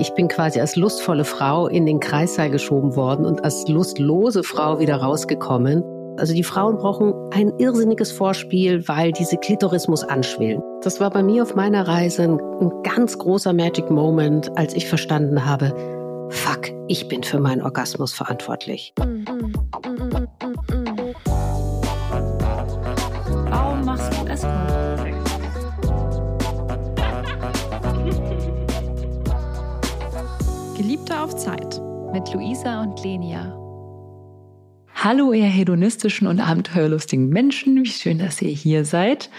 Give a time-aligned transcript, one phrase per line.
[0.00, 4.78] Ich bin quasi als lustvolle Frau in den Kreissaal geschoben worden und als lustlose Frau
[4.78, 5.82] wieder rausgekommen.
[6.16, 10.62] Also die Frauen brauchen ein irrsinniges Vorspiel, weil diese Klitoris muss anschwillen.
[10.82, 14.88] Das war bei mir auf meiner Reise ein, ein ganz großer Magic Moment, als ich
[14.88, 15.74] verstanden habe,
[16.30, 18.92] fuck, ich bin für meinen Orgasmus verantwortlich.
[18.96, 20.28] Warum
[31.08, 31.80] Geliebte auf Zeit
[32.12, 33.56] mit Luisa und Lenia.
[34.94, 37.82] Hallo, ihr hedonistischen und abenteuerlustigen Menschen.
[37.82, 39.30] Wie schön, dass ihr hier seid.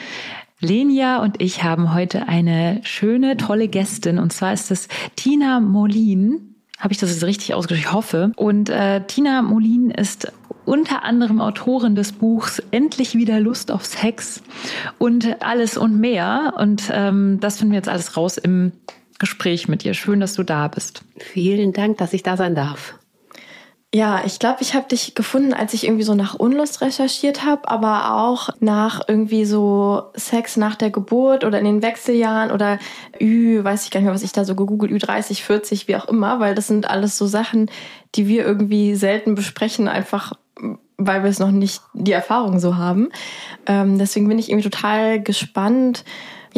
[0.60, 4.18] Lenia und ich haben heute eine schöne, tolle Gästin.
[4.18, 6.56] Und zwar ist es Tina Molin.
[6.80, 7.88] Habe ich das jetzt richtig ausgesprochen?
[7.88, 8.32] Ich hoffe.
[8.36, 10.32] Und äh, Tina Molin ist
[10.66, 14.42] unter anderem Autorin des Buchs Endlich wieder Lust auf Sex
[14.98, 16.54] und alles und mehr.
[16.58, 18.72] Und ähm, das finden wir jetzt alles raus im
[19.20, 19.94] Gespräch mit dir.
[19.94, 21.04] Schön, dass du da bist.
[21.18, 22.96] Vielen Dank, dass ich da sein darf.
[23.92, 27.68] Ja, ich glaube, ich habe dich gefunden, als ich irgendwie so nach Unlust recherchiert habe,
[27.68, 32.78] aber auch nach irgendwie so Sex nach der Geburt oder in den Wechseljahren oder
[33.20, 36.08] Ü, weiß ich gar nicht mehr, was ich da so gegoogelt, Ü30, 40, wie auch
[36.08, 37.72] immer, weil das sind alles so Sachen,
[38.14, 40.34] die wir irgendwie selten besprechen, einfach
[40.98, 43.10] weil wir es noch nicht die Erfahrung so haben.
[43.66, 46.04] Ähm, deswegen bin ich irgendwie total gespannt,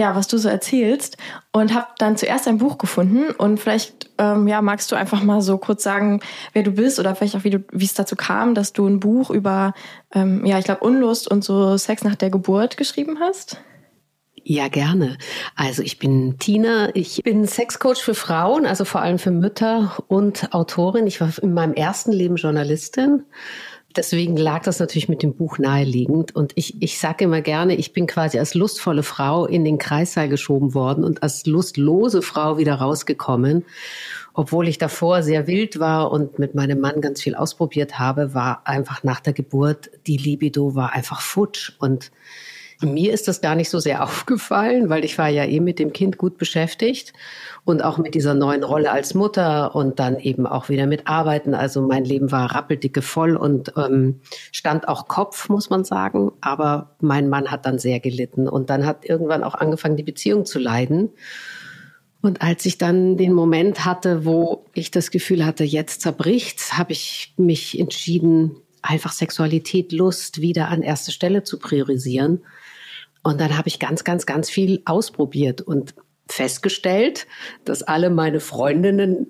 [0.02, 1.18] ja, was du so erzählst
[1.52, 5.42] und habe dann zuerst ein Buch gefunden und vielleicht ähm, ja, magst du einfach mal
[5.42, 6.22] so kurz sagen,
[6.54, 9.00] wer du bist oder vielleicht auch wie du wie es dazu kam, dass du ein
[9.00, 9.74] Buch über
[10.14, 13.62] ähm, ja, ich glaube Unlust und so Sex nach der Geburt geschrieben hast?
[14.44, 15.20] Ja, gerne.
[15.56, 20.52] Also ich bin Tina, ich bin Sexcoach für Frauen, also vor allem für Mütter und
[20.52, 21.06] Autorin.
[21.06, 23.24] Ich war in meinem ersten Leben Journalistin
[23.96, 26.36] Deswegen lag das natürlich mit dem Buch naheliegend.
[26.36, 30.30] Und ich, ich sage immer gerne, ich bin quasi als lustvolle Frau in den Kreissaal
[30.30, 33.66] geschoben worden und als lustlose Frau wieder rausgekommen.
[34.34, 38.62] Obwohl ich davor sehr wild war und mit meinem Mann ganz viel ausprobiert habe, war
[38.66, 41.74] einfach nach der Geburt die Libido war einfach futsch.
[41.80, 42.12] Und
[42.82, 45.94] mir ist das gar nicht so sehr aufgefallen, weil ich war ja eh mit dem
[45.94, 47.14] Kind gut beschäftigt
[47.64, 51.54] und auch mit dieser neuen Rolle als Mutter und dann eben auch wieder mit Arbeiten.
[51.54, 54.22] Also mein Leben war rappeldicke voll und ähm,
[54.52, 56.32] stand auch Kopf, muss man sagen.
[56.42, 60.46] Aber mein Mann hat dann sehr gelitten und dann hat irgendwann auch angefangen, die Beziehung
[60.46, 61.10] zu leiden.
[62.22, 66.92] Und als ich dann den Moment hatte, wo ich das Gefühl hatte, jetzt zerbricht's, habe
[66.92, 72.42] ich mich entschieden, einfach Sexualität, Lust wieder an erste Stelle zu priorisieren.
[73.24, 75.94] Und dann habe ich ganz, ganz, ganz viel ausprobiert und
[76.28, 77.28] festgestellt,
[77.66, 79.28] dass alle meine Freundinnen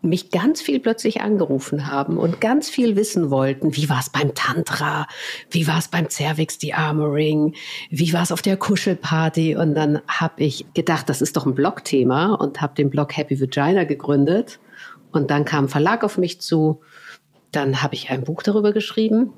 [0.00, 3.76] mich ganz viel plötzlich angerufen haben und ganz viel wissen wollten.
[3.76, 5.06] Wie war es beim Tantra?
[5.50, 7.54] Wie war es beim Cervix Dearmoring?
[7.90, 9.56] Wie war es auf der Kuschelparty?
[9.56, 13.40] Und dann habe ich gedacht, das ist doch ein Blogthema und habe den Blog Happy
[13.40, 14.60] Vagina gegründet.
[15.10, 16.80] Und dann kam ein Verlag auf mich zu.
[17.50, 19.32] Dann habe ich ein Buch darüber geschrieben.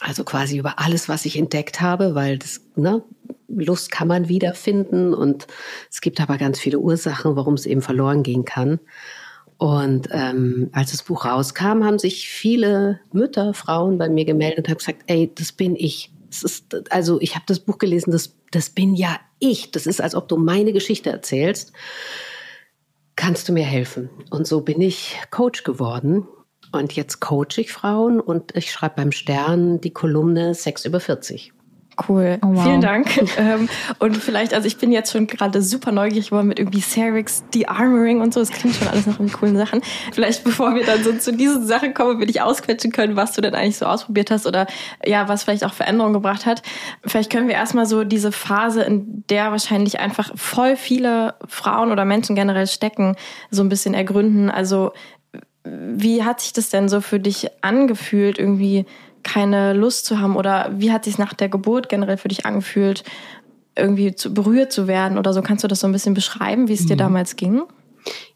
[0.00, 3.02] Also quasi über alles, was ich entdeckt habe, weil das, ne,
[3.48, 5.46] Lust kann man wiederfinden und
[5.90, 8.80] es gibt aber ganz viele Ursachen, warum es eben verloren gehen kann.
[9.58, 14.68] Und ähm, als das Buch rauskam, haben sich viele Mütter, Frauen bei mir gemeldet und
[14.68, 16.12] haben gesagt, ey, das bin ich.
[16.28, 19.70] Das ist, also ich habe das Buch gelesen, das, das bin ja ich.
[19.70, 21.72] Das ist, als ob du meine Geschichte erzählst.
[23.14, 24.10] Kannst du mir helfen?
[24.28, 26.28] Und so bin ich Coach geworden.
[26.72, 31.52] Und jetzt coache ich Frauen und ich schreibe beim Stern die Kolumne Sex über 40.
[32.08, 32.38] Cool.
[32.42, 32.64] Oh, wow.
[32.64, 33.06] Vielen Dank.
[33.38, 33.68] Ähm,
[33.98, 38.22] und vielleicht, also ich bin jetzt schon gerade super neugierig geworden mit irgendwie Cervix, De-Armoring
[38.22, 38.40] und so.
[38.40, 39.82] Das klingt schon alles nach coolen Sachen.
[40.12, 43.42] Vielleicht bevor wir dann so zu diesen Sachen kommen, will ich ausquetschen können, was du
[43.42, 44.66] denn eigentlich so ausprobiert hast oder
[45.04, 46.62] ja, was vielleicht auch Veränderungen gebracht hat.
[47.04, 52.06] Vielleicht können wir erstmal so diese Phase, in der wahrscheinlich einfach voll viele Frauen oder
[52.06, 53.16] Menschen generell stecken,
[53.50, 54.50] so ein bisschen ergründen.
[54.50, 54.92] Also
[55.94, 58.86] wie hat sich das denn so für dich angefühlt, irgendwie
[59.22, 60.36] keine Lust zu haben?
[60.36, 63.02] Oder wie hat sich nach der Geburt generell für dich angefühlt,
[63.76, 65.42] irgendwie zu, berührt zu werden oder so?
[65.42, 67.00] Kannst du das so ein bisschen beschreiben, wie es dir mhm.
[67.00, 67.62] damals ging?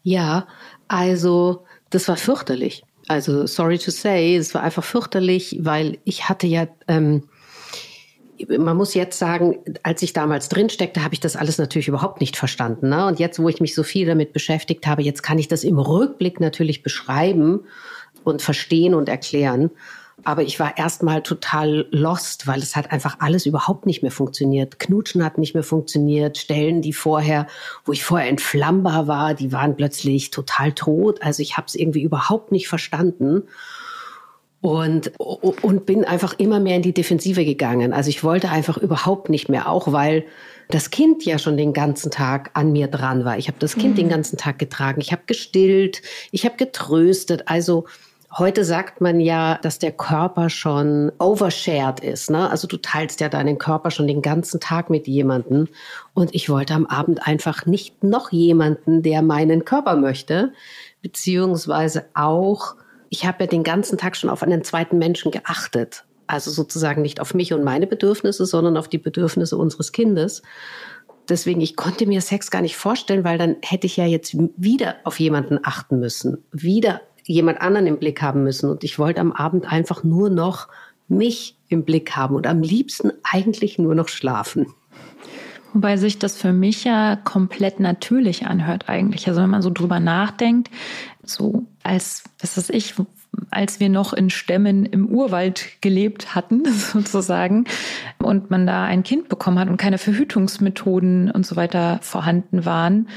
[0.03, 0.47] Ja,
[0.87, 2.83] also das war fürchterlich.
[3.07, 7.23] Also sorry to say, es war einfach fürchterlich, weil ich hatte ja, ähm,
[8.49, 12.21] man muss jetzt sagen, als ich damals drin steckte, habe ich das alles natürlich überhaupt
[12.21, 12.89] nicht verstanden.
[12.89, 13.05] Ne?
[13.05, 15.79] Und jetzt, wo ich mich so viel damit beschäftigt habe, jetzt kann ich das im
[15.79, 17.61] Rückblick natürlich beschreiben
[18.23, 19.71] und verstehen und erklären.
[20.23, 24.79] Aber ich war erstmal total lost, weil es hat einfach alles überhaupt nicht mehr funktioniert.
[24.79, 26.37] Knutschen hat nicht mehr funktioniert.
[26.37, 27.47] Stellen, die vorher,
[27.85, 31.23] wo ich vorher entflammbar war, die waren plötzlich total tot.
[31.23, 33.43] Also ich habe es irgendwie überhaupt nicht verstanden.
[34.61, 37.93] Und, und bin einfach immer mehr in die Defensive gegangen.
[37.93, 40.23] Also ich wollte einfach überhaupt nicht mehr, auch weil
[40.69, 43.39] das Kind ja schon den ganzen Tag an mir dran war.
[43.39, 44.01] Ich habe das Kind mhm.
[44.01, 45.01] den ganzen Tag getragen.
[45.01, 47.47] Ich habe gestillt, ich habe getröstet.
[47.47, 47.85] Also
[48.37, 52.29] Heute sagt man ja, dass der Körper schon overshared ist.
[52.29, 52.49] Ne?
[52.49, 55.67] Also du teilst ja deinen Körper schon den ganzen Tag mit jemandem.
[56.13, 60.53] Und ich wollte am Abend einfach nicht noch jemanden, der meinen Körper möchte,
[61.01, 62.75] beziehungsweise auch,
[63.11, 66.05] ich habe ja den ganzen Tag schon auf einen zweiten Menschen geachtet.
[66.27, 70.41] Also sozusagen nicht auf mich und meine Bedürfnisse, sondern auf die Bedürfnisse unseres Kindes.
[71.27, 74.95] Deswegen, ich konnte mir Sex gar nicht vorstellen, weil dann hätte ich ja jetzt wieder
[75.03, 78.69] auf jemanden achten müssen, wieder jemand anderen im Blick haben müssen.
[78.69, 80.69] Und ich wollte am Abend einfach nur noch
[81.09, 84.67] mich im Blick haben und am liebsten eigentlich nur noch schlafen.
[85.73, 89.27] Wobei sich das für mich ja komplett natürlich anhört eigentlich.
[89.27, 90.69] Also wenn man so drüber nachdenkt,
[91.23, 92.95] so als, was weiß ich,
[93.49, 96.63] als wir noch in Stämmen im Urwald gelebt hatten,
[96.93, 97.65] sozusagen,
[98.19, 103.09] und man da ein Kind bekommen hat und keine Verhütungsmethoden und so weiter vorhanden waren,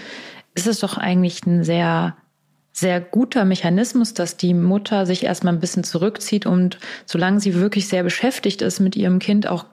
[0.54, 2.16] ist es doch eigentlich ein sehr
[2.76, 7.86] sehr guter Mechanismus, dass die Mutter sich erstmal ein bisschen zurückzieht und solange sie wirklich
[7.86, 9.64] sehr beschäftigt ist mit ihrem Kind, auch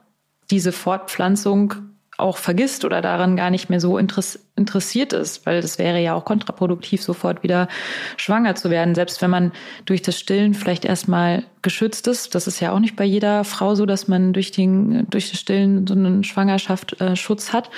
[0.52, 1.74] diese Fortpflanzung
[2.22, 6.24] auch vergisst oder daran gar nicht mehr so interessiert ist, weil das wäre ja auch
[6.24, 7.68] kontraproduktiv, sofort wieder
[8.16, 9.52] schwanger zu werden, selbst wenn man
[9.84, 12.34] durch das Stillen vielleicht erstmal geschützt ist.
[12.34, 15.40] Das ist ja auch nicht bei jeder Frau so, dass man durch, den, durch das
[15.40, 17.70] Stillen so einen Schwangerschaft äh, hat.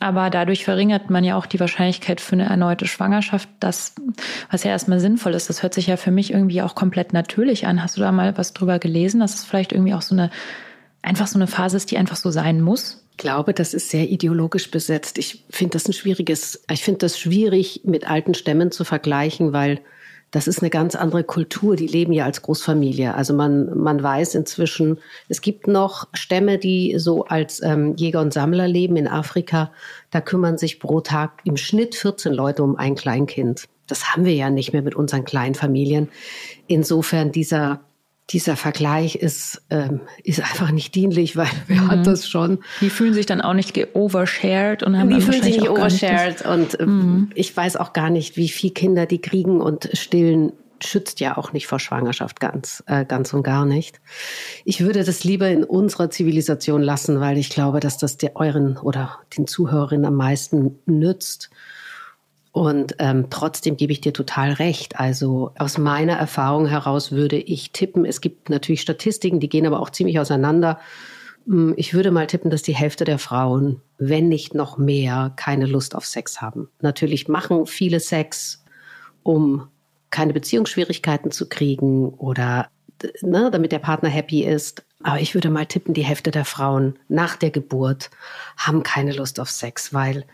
[0.00, 3.94] Aber dadurch verringert man ja auch die Wahrscheinlichkeit für eine erneute Schwangerschaft, das,
[4.50, 5.48] was ja erstmal sinnvoll ist.
[5.48, 7.82] Das hört sich ja für mich irgendwie auch komplett natürlich an.
[7.82, 10.30] Hast du da mal was drüber gelesen, dass es vielleicht irgendwie auch so eine,
[11.00, 13.03] einfach so eine Phase ist, die einfach so sein muss?
[13.16, 15.18] Ich glaube, das ist sehr ideologisch besetzt.
[15.18, 19.80] Ich finde das ein schwieriges, ich finde das schwierig mit alten Stämmen zu vergleichen, weil
[20.32, 21.76] das ist eine ganz andere Kultur.
[21.76, 23.14] Die leben ja als Großfamilie.
[23.14, 28.32] Also man, man weiß inzwischen, es gibt noch Stämme, die so als ähm, Jäger und
[28.32, 29.70] Sammler leben in Afrika.
[30.10, 33.68] Da kümmern sich pro Tag im Schnitt 14 Leute um ein Kleinkind.
[33.86, 36.08] Das haben wir ja nicht mehr mit unseren kleinen Familien.
[36.66, 37.82] Insofern dieser
[38.30, 41.90] dieser Vergleich ist, ähm, ist einfach nicht dienlich, weil wer mhm.
[41.90, 42.60] hat das schon?
[42.80, 46.80] Die fühlen sich dann auch nicht overshared und haben Die fühlen sich nicht overshared und
[46.80, 47.30] äh, mhm.
[47.34, 51.52] ich weiß auch gar nicht, wie viel Kinder die kriegen und stillen schützt ja auch
[51.52, 54.00] nicht vor Schwangerschaft ganz, äh, ganz und gar nicht.
[54.64, 58.76] Ich würde das lieber in unserer Zivilisation lassen, weil ich glaube, dass das der euren
[58.76, 61.50] oder den Zuhörerinnen am meisten nützt.
[62.54, 65.00] Und ähm, trotzdem gebe ich dir total recht.
[65.00, 69.80] Also aus meiner Erfahrung heraus würde ich tippen, es gibt natürlich Statistiken, die gehen aber
[69.80, 70.78] auch ziemlich auseinander.
[71.48, 75.66] Hm, ich würde mal tippen, dass die Hälfte der Frauen, wenn nicht noch mehr, keine
[75.66, 76.68] Lust auf Sex haben.
[76.80, 78.62] Natürlich machen viele Sex,
[79.24, 79.66] um
[80.10, 82.68] keine Beziehungsschwierigkeiten zu kriegen oder
[83.20, 84.84] ne, damit der Partner happy ist.
[85.02, 88.10] Aber ich würde mal tippen, die Hälfte der Frauen nach der Geburt
[88.56, 90.24] haben keine Lust auf Sex, weil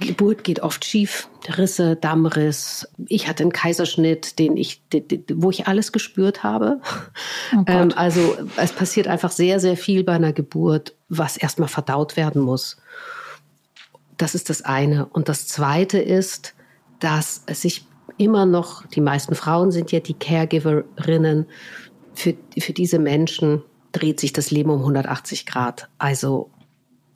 [0.00, 2.88] Geburt geht oft schief, Risse, Dammriss.
[3.08, 4.82] Ich hatte einen Kaiserschnitt, den ich,
[5.32, 6.80] wo ich alles gespürt habe.
[7.56, 12.16] Oh ähm, also es passiert einfach sehr, sehr viel bei einer Geburt, was erstmal verdaut
[12.16, 12.76] werden muss.
[14.16, 15.06] Das ist das eine.
[15.06, 16.54] Und das zweite ist,
[17.00, 17.86] dass es sich
[18.18, 21.46] immer noch, die meisten Frauen sind ja die Caregiverinnen,
[22.14, 23.62] für, für diese Menschen
[23.92, 25.88] dreht sich das Leben um 180 Grad.
[25.98, 26.50] Also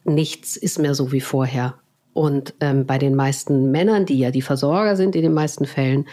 [0.05, 1.75] nichts ist mehr so wie vorher.
[2.14, 6.06] Und ähm, bei den meisten Männern, die ja die Versorger sind in den meisten Fällen,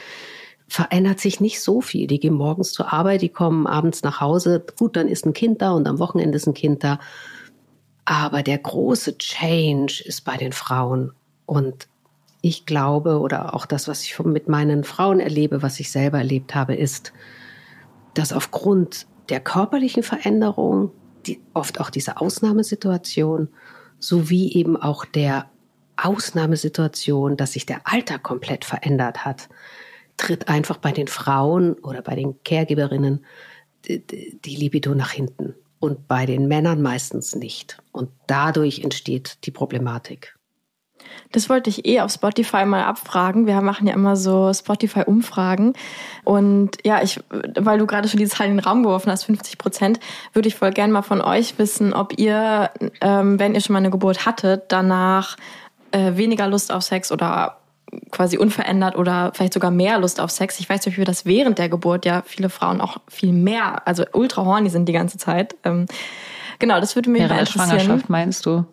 [0.68, 2.08] verändert sich nicht so viel.
[2.08, 4.64] Die gehen morgens zur Arbeit, die kommen abends nach Hause.
[4.78, 7.00] Gut, dann ist ein Kind da und am Wochenende ist ein Kind da.
[8.06, 11.12] Aber der große Change ist bei den Frauen.
[11.46, 11.88] Und
[12.42, 16.56] ich glaube, oder auch das, was ich mit meinen Frauen erlebe, was ich selber erlebt
[16.56, 17.12] habe, ist,
[18.14, 20.92] dass aufgrund der körperlichen Veränderung,
[21.26, 23.50] die, oft auch diese Ausnahmesituation,
[24.00, 25.50] sowie eben auch der
[26.06, 29.50] Ausnahmesituation, dass sich der Alltag komplett verändert hat,
[30.18, 33.26] tritt einfach bei den Frauen oder bei den Caregiverinnen
[33.88, 37.82] die Libido nach hinten und bei den Männern meistens nicht.
[37.92, 40.36] Und dadurch entsteht die Problematik.
[41.32, 43.46] Das wollte ich eh auf Spotify mal abfragen.
[43.46, 45.74] Wir machen ja immer so Spotify-Umfragen.
[46.24, 49.58] Und ja, ich, weil du gerade schon die Zahl in den Raum geworfen hast, 50
[49.58, 50.00] Prozent,
[50.34, 52.70] würde ich voll gern mal von euch wissen, ob ihr,
[53.02, 55.38] ähm, wenn ihr schon mal eine Geburt hattet, danach
[55.92, 57.58] äh, weniger Lust auf Sex oder
[58.12, 60.60] quasi unverändert oder vielleicht sogar mehr Lust auf Sex.
[60.60, 64.04] Ich weiß zum Beispiel, dass während der Geburt ja viele Frauen auch viel mehr, also
[64.14, 65.56] ultra horny sind die ganze Zeit.
[65.64, 65.86] Ähm,
[66.60, 67.68] genau, das würde mich während interessieren.
[67.68, 68.66] Während der Schwangerschaft meinst du?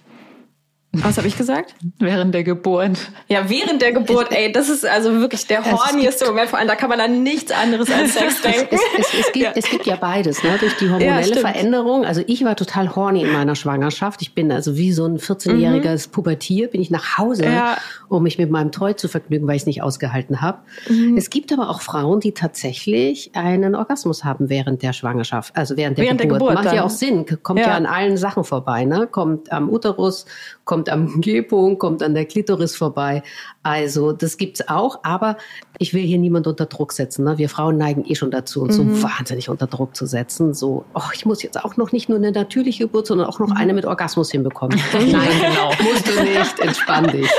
[1.02, 1.74] Was habe ich gesagt?
[1.98, 2.98] Während der Geburt.
[3.28, 6.50] Ja, während der Geburt, ey, das ist also wirklich der hornieste Moment.
[6.50, 8.74] Vor allem, da kann man an nichts anderes als Sex denken.
[8.74, 9.52] Es, es, es, gibt, ja.
[9.54, 10.56] es gibt ja beides, ne?
[10.58, 12.04] Durch die hormonelle ja, Veränderung.
[12.04, 14.22] Also ich war total horny in meiner Schwangerschaft.
[14.22, 16.12] Ich bin also wie so ein 14-jähriges mhm.
[16.12, 17.76] Pubertier, bin ich nach Hause, ja.
[18.08, 20.58] um mich mit meinem Toy zu vergnügen, weil ich es nicht ausgehalten habe.
[20.88, 21.16] Mhm.
[21.16, 25.98] Es gibt aber auch Frauen, die tatsächlich einen Orgasmus haben während der Schwangerschaft, also während
[25.98, 26.32] der während Geburt.
[26.32, 26.74] Der Geburt Macht dann.
[26.74, 27.74] ja auch Sinn, kommt ja.
[27.74, 29.06] an allen Sachen vorbei, ne?
[29.06, 30.26] Kommt am Uterus,
[30.64, 33.22] kommt am G-Punkt, kommt an der Klitoris vorbei.
[33.62, 35.36] Also das gibt's auch, aber
[35.78, 37.24] ich will hier niemand unter Druck setzen.
[37.24, 37.38] Ne?
[37.38, 38.96] Wir Frauen neigen eh schon dazu, uns mhm.
[38.96, 40.54] so wahnsinnig unter Druck zu setzen.
[40.54, 43.48] So, oh, ich muss jetzt auch noch nicht nur eine natürliche Geburt, sondern auch noch
[43.48, 43.56] mhm.
[43.56, 44.80] eine mit Orgasmus hinbekommen.
[44.92, 47.30] Nein, genau, musst du nicht, entspann dich.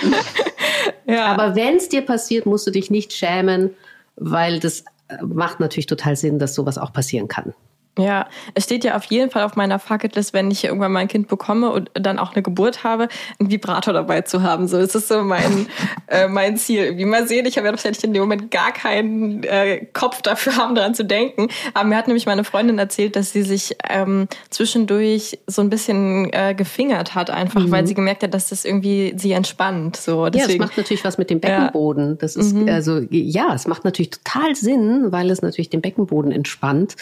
[1.06, 1.26] ja.
[1.26, 3.70] Aber wenn es dir passiert, musst du dich nicht schämen,
[4.16, 4.84] weil das
[5.22, 7.54] macht natürlich total Sinn, dass sowas auch passieren kann.
[8.00, 11.08] Ja, es steht ja auf jeden Fall auf meiner Fucketlist, wenn ich irgendwann mal ein
[11.08, 14.68] Kind bekomme und dann auch eine Geburt habe, einen Vibrator dabei zu haben.
[14.68, 15.66] So, das ist so mein,
[16.06, 16.96] äh, mein Ziel.
[16.96, 20.56] Wie mal sehen, ich habe ja wahrscheinlich in dem Moment gar keinen äh, Kopf dafür
[20.56, 21.48] haben, daran zu denken.
[21.74, 26.32] Aber mir hat nämlich meine Freundin erzählt, dass sie sich ähm, zwischendurch so ein bisschen
[26.32, 27.70] äh, gefingert hat, einfach mhm.
[27.70, 29.96] weil sie gemerkt hat, dass das irgendwie sie entspannt.
[29.96, 30.52] So, deswegen.
[30.52, 32.18] Ja, das macht natürlich was mit dem Beckenboden.
[32.18, 32.68] Das ist mhm.
[32.68, 36.96] also ja, es macht natürlich total Sinn, weil es natürlich den Beckenboden entspannt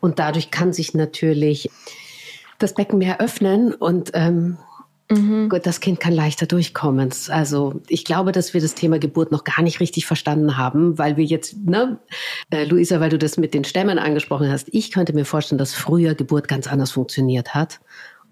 [0.00, 1.70] und dadurch dadurch kann sich natürlich
[2.58, 4.58] das Becken mehr öffnen und ähm,
[5.10, 5.50] Mhm.
[5.50, 7.10] Gut, das Kind kann leichter durchkommen.
[7.28, 11.18] Also ich glaube, dass wir das Thema Geburt noch gar nicht richtig verstanden haben, weil
[11.18, 11.98] wir jetzt, ne,
[12.48, 15.74] äh, Luisa, weil du das mit den Stämmen angesprochen hast, ich könnte mir vorstellen, dass
[15.74, 17.80] früher Geburt ganz anders funktioniert hat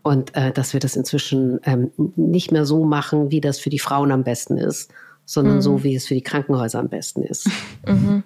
[0.03, 3.79] und äh, dass wir das inzwischen ähm, nicht mehr so machen, wie das für die
[3.79, 4.91] Frauen am besten ist,
[5.25, 5.63] sondern mhm.
[5.63, 7.49] so, wie es für die Krankenhäuser am besten ist.
[7.85, 8.23] Mhm.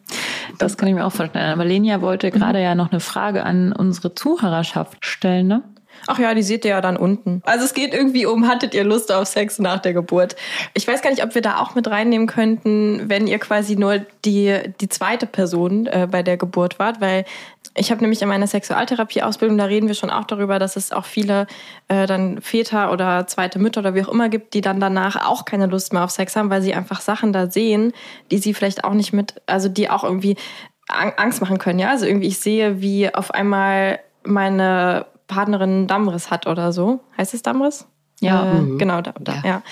[0.58, 1.50] Das kann ich mir auch vorstellen.
[1.50, 2.32] Aber Lenia wollte mhm.
[2.32, 5.62] gerade ja noch eine Frage an unsere Zuhörerschaft stellen, ne?
[6.06, 7.42] Ach ja, die seht ihr ja dann unten.
[7.44, 10.36] Also es geht irgendwie um, hattet ihr Lust auf Sex nach der Geburt?
[10.74, 14.00] Ich weiß gar nicht, ob wir da auch mit reinnehmen könnten, wenn ihr quasi nur
[14.24, 17.24] die, die zweite Person äh, bei der Geburt wart, weil
[17.76, 21.04] ich habe nämlich in meiner Sexualtherapie-Ausbildung, da reden wir schon auch darüber, dass es auch
[21.04, 21.46] viele
[21.88, 25.44] äh, dann Väter oder zweite Mütter oder wie auch immer gibt, die dann danach auch
[25.44, 27.92] keine Lust mehr auf Sex haben, weil sie einfach Sachen da sehen,
[28.30, 30.36] die sie vielleicht auch nicht mit, also die auch irgendwie
[30.88, 31.78] Angst machen können.
[31.78, 37.00] Ja, also irgendwie ich sehe, wie auf einmal meine Partnerin Dammriss hat oder so.
[37.18, 37.86] Heißt es Dammriss?
[38.20, 38.78] Ja, äh, mhm.
[38.78, 39.42] genau, da, da ja.
[39.44, 39.62] ja.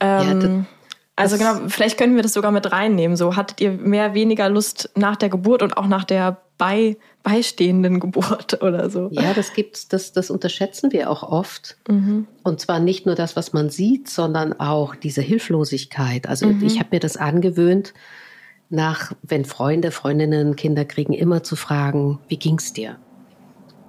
[0.00, 0.79] Ähm, ja
[1.16, 3.16] also genau, vielleicht können wir das sogar mit reinnehmen.
[3.16, 8.00] So hattet ihr mehr, weniger Lust nach der Geburt und auch nach der bei, beistehenden
[8.00, 9.08] Geburt oder so.
[9.10, 11.76] Ja, das gibt's, das, das unterschätzen wir auch oft.
[11.88, 12.26] Mhm.
[12.42, 16.28] Und zwar nicht nur das, was man sieht, sondern auch diese Hilflosigkeit.
[16.28, 16.64] Also mhm.
[16.64, 17.92] ich habe mir das angewöhnt,
[18.70, 22.98] nach, wenn Freunde, Freundinnen Kinder kriegen, immer zu fragen, wie ging's dir?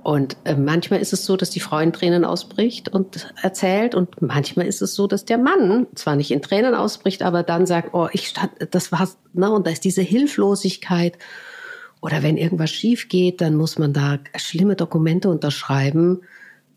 [0.03, 3.93] Und äh, manchmal ist es so, dass die Frau in Tränen ausbricht und erzählt.
[3.93, 7.67] Und manchmal ist es so, dass der Mann zwar nicht in Tränen ausbricht, aber dann
[7.67, 9.51] sagt, oh, ich stand, das war's, ne?
[9.51, 11.17] Und da ist diese Hilflosigkeit.
[12.01, 16.21] Oder wenn irgendwas schief geht, dann muss man da schlimme Dokumente unterschreiben.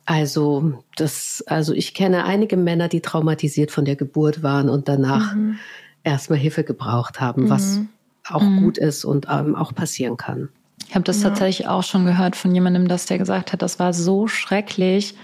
[0.05, 5.35] Also, das, also ich kenne einige Männer, die traumatisiert von der Geburt waren und danach
[5.35, 5.57] mhm.
[6.03, 7.51] erstmal Hilfe gebraucht haben, mhm.
[7.51, 7.81] was
[8.29, 8.61] auch mhm.
[8.61, 10.51] gut ist und ähm, auch passieren kann.
[10.89, 11.29] Ich habe das ja.
[11.29, 15.15] tatsächlich auch schon gehört von jemandem, dass der gesagt hat, das war so schrecklich,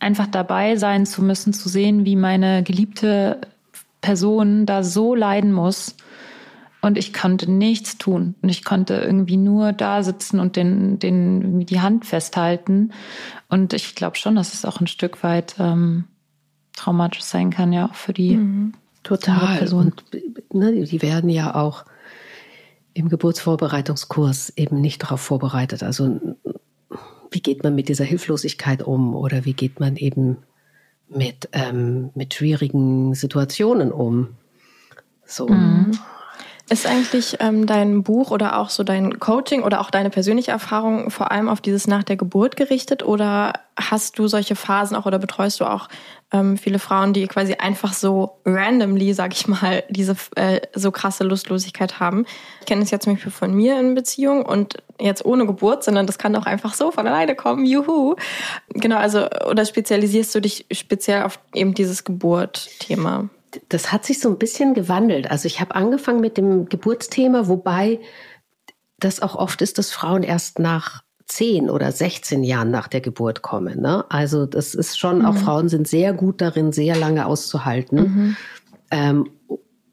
[0.00, 3.40] einfach dabei sein zu müssen, zu sehen, wie meine geliebte
[4.00, 5.96] Person da so leiden muss.
[6.82, 8.34] Und ich konnte nichts tun.
[8.42, 12.92] Und ich konnte irgendwie nur da sitzen und den, den, die Hand festhalten.
[13.48, 16.04] Und ich glaube schon, dass es auch ein Stück weit ähm,
[16.76, 18.74] traumatisch sein kann, ja, auch für die mhm.
[19.02, 19.56] Total.
[19.58, 19.92] Person.
[19.92, 20.04] Und
[20.52, 21.84] ne, die werden ja auch
[22.94, 25.82] im Geburtsvorbereitungskurs eben nicht darauf vorbereitet.
[25.82, 26.20] Also
[27.30, 30.38] wie geht man mit dieser Hilflosigkeit um oder wie geht man eben
[31.08, 34.28] mit, ähm, mit schwierigen Situationen um?
[35.26, 35.48] So.
[35.48, 35.98] Mhm.
[36.70, 41.10] Ist eigentlich ähm, dein Buch oder auch so dein Coaching oder auch deine persönliche Erfahrung
[41.10, 45.18] vor allem auf dieses nach der Geburt gerichtet oder hast du solche Phasen auch oder
[45.18, 45.88] betreust du auch
[46.32, 51.24] ähm, viele Frauen, die quasi einfach so randomly, sag ich mal, diese äh, so krasse
[51.24, 52.26] Lustlosigkeit haben?
[52.60, 56.06] Ich kenne es ja zum Beispiel von mir in Beziehung und jetzt ohne Geburt, sondern
[56.06, 58.16] das kann auch einfach so von alleine kommen, juhu.
[58.70, 63.28] Genau, also oder spezialisierst du dich speziell auf eben dieses Geburt-Thema?
[63.68, 65.30] das hat sich so ein bisschen gewandelt.
[65.30, 68.00] Also ich habe angefangen mit dem Geburtsthema, wobei
[68.98, 73.42] das auch oft ist, dass Frauen erst nach 10 oder 16 Jahren nach der Geburt
[73.42, 73.80] kommen.
[73.80, 74.04] Ne?
[74.10, 75.24] Also das ist schon, mhm.
[75.26, 77.98] auch Frauen sind sehr gut darin, sehr lange auszuhalten.
[77.98, 78.36] Mhm.
[78.90, 79.30] Ähm,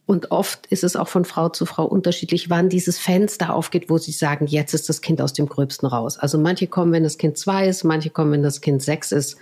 [0.05, 3.97] und oft ist es auch von Frau zu Frau unterschiedlich, wann dieses Fenster aufgeht, wo
[3.97, 6.17] sie sagen, jetzt ist das Kind aus dem Gröbsten raus.
[6.17, 9.37] Also manche kommen, wenn das Kind zwei ist, manche kommen, wenn das Kind sechs ist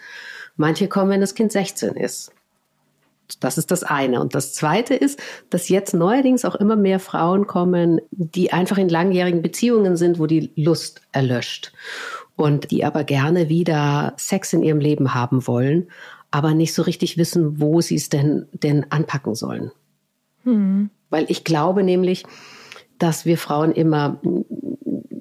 [0.60, 2.34] Manche kommen, wenn das Kind 16 ist.
[3.39, 4.21] Das ist das eine.
[4.21, 5.19] Und das zweite ist,
[5.50, 10.25] dass jetzt neuerdings auch immer mehr Frauen kommen, die einfach in langjährigen Beziehungen sind, wo
[10.25, 11.74] die Lust erlöscht
[12.36, 15.89] und die aber gerne wieder Sex in ihrem Leben haben wollen,
[16.31, 19.71] aber nicht so richtig wissen, wo sie es denn, denn anpacken sollen.
[20.43, 20.89] Hm.
[21.09, 22.24] Weil ich glaube nämlich,
[22.98, 24.19] dass wir Frauen immer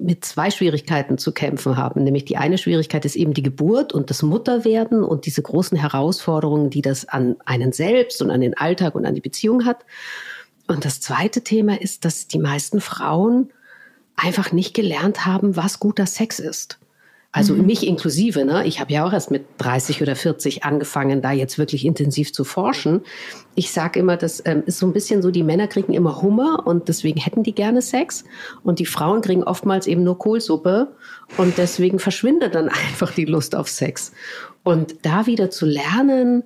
[0.09, 2.03] mit zwei Schwierigkeiten zu kämpfen haben.
[2.03, 6.71] Nämlich die eine Schwierigkeit ist eben die Geburt und das Mutterwerden und diese großen Herausforderungen,
[6.71, 9.85] die das an einen selbst und an den Alltag und an die Beziehung hat.
[10.67, 13.51] Und das zweite Thema ist, dass die meisten Frauen
[14.15, 16.79] einfach nicht gelernt haben, was guter Sex ist.
[17.31, 17.67] Also mhm.
[17.67, 18.65] mich inklusive, ne?
[18.65, 22.43] Ich habe ja auch erst mit 30 oder 40 angefangen, da jetzt wirklich intensiv zu
[22.43, 23.01] forschen.
[23.53, 26.65] Ich sage immer, das ähm, ist so ein bisschen so, die Männer kriegen immer Hummer
[26.65, 28.23] und deswegen hätten die gerne Sex.
[28.63, 30.95] Und die Frauen kriegen oftmals eben nur Kohlsuppe
[31.37, 34.11] und deswegen verschwindet dann einfach die Lust auf Sex.
[34.63, 36.43] Und da wieder zu lernen,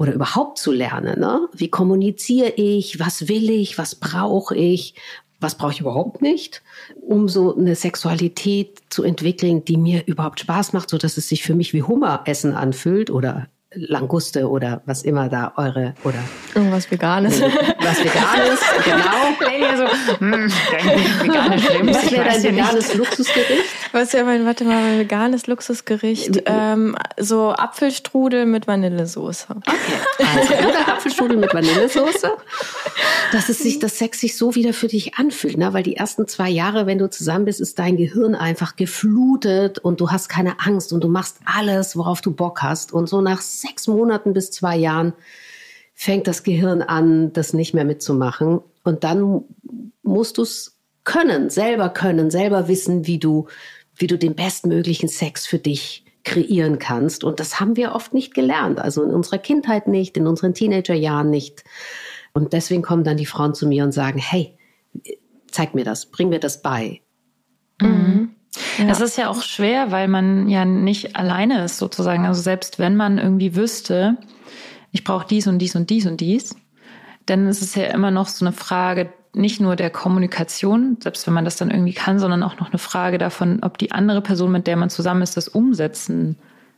[0.00, 1.20] oder überhaupt zu lernen.
[1.20, 1.46] Ne?
[1.52, 2.98] Wie kommuniziere ich?
[2.98, 3.76] Was will ich?
[3.76, 4.94] Was brauche ich?
[5.40, 6.62] Was brauche ich überhaupt nicht,
[7.00, 11.42] um so eine Sexualität zu entwickeln, die mir überhaupt Spaß macht, so dass es sich
[11.42, 16.18] für mich wie Hummeressen anfühlt oder Languste oder was immer da eure oder
[16.56, 17.40] irgendwas Veganes.
[17.40, 19.86] Was Veganes, genau.
[20.06, 20.52] so, hm,
[21.22, 21.62] veganes
[21.94, 23.64] Was wäre dein veganes Luxusgericht?
[23.92, 26.42] Was wäre mein, warte mal, mein veganes Luxusgericht?
[26.46, 29.46] Ähm, so Apfelstrudel mit Vanillesoße.
[29.50, 30.26] Okay.
[30.36, 32.32] Also, oder Apfelstrudel mit Vanillesoße.
[33.30, 35.72] Dass es sich, das Sex sich so wieder für dich anfühlt, ne?
[35.72, 40.00] Weil die ersten zwei Jahre, wenn du zusammen bist, ist dein Gehirn einfach geflutet und
[40.00, 42.92] du hast keine Angst und du machst alles, worauf du Bock hast.
[42.92, 45.12] Und so nach sechs Monaten bis zwei Jahren
[45.94, 48.60] fängt das Gehirn an, das nicht mehr mitzumachen.
[48.84, 49.44] Und dann
[50.02, 53.48] musst du es können, selber können, selber wissen, wie du,
[53.94, 57.24] wie du den bestmöglichen Sex für dich kreieren kannst.
[57.24, 58.78] Und das haben wir oft nicht gelernt.
[58.78, 61.64] Also in unserer Kindheit nicht, in unseren Teenagerjahren nicht.
[62.32, 64.56] Und deswegen kommen dann die Frauen zu mir und sagen, hey,
[65.50, 67.00] zeig mir das, bring mir das bei.
[67.80, 68.19] Mhm.
[68.80, 68.90] Ja.
[68.90, 72.26] Es ist ja auch schwer, weil man ja nicht alleine ist sozusagen.
[72.26, 74.16] Also selbst wenn man irgendwie wüsste,
[74.92, 76.56] ich brauche dies und dies und dies und dies,
[77.26, 81.34] dann ist es ja immer noch so eine Frage nicht nur der Kommunikation, selbst wenn
[81.34, 84.50] man das dann irgendwie kann, sondern auch noch eine Frage davon, ob die andere Person,
[84.50, 86.36] mit der man zusammen ist, das umsetzen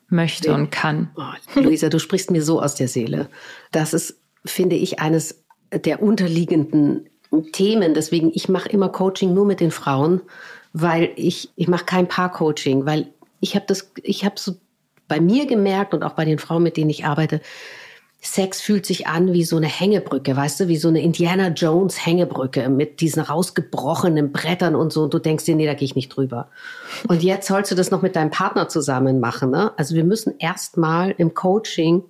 [0.08, 0.54] möchte nee.
[0.54, 1.10] und kann.
[1.16, 3.28] Oh, Luisa, du sprichst mir so aus der Seele.
[3.70, 7.08] Das ist, finde ich, eines der unterliegenden
[7.52, 7.94] Themen.
[7.94, 10.20] Deswegen, ich mache immer Coaching nur mit den Frauen,
[10.72, 13.08] weil ich, ich mache kein Paar-Coaching, weil
[13.40, 14.56] ich habe das, ich habe so
[15.08, 17.40] bei mir gemerkt und auch bei den Frauen, mit denen ich arbeite,
[18.24, 22.06] Sex fühlt sich an wie so eine Hängebrücke, weißt du, wie so eine Indiana Jones
[22.06, 25.02] Hängebrücke mit diesen rausgebrochenen Brettern und so.
[25.02, 26.48] Und du denkst dir, nee, da gehe ich nicht drüber.
[27.08, 29.50] Und jetzt sollst du das noch mit deinem Partner zusammen machen.
[29.50, 29.76] Ne?
[29.76, 32.04] Also wir müssen erstmal im Coaching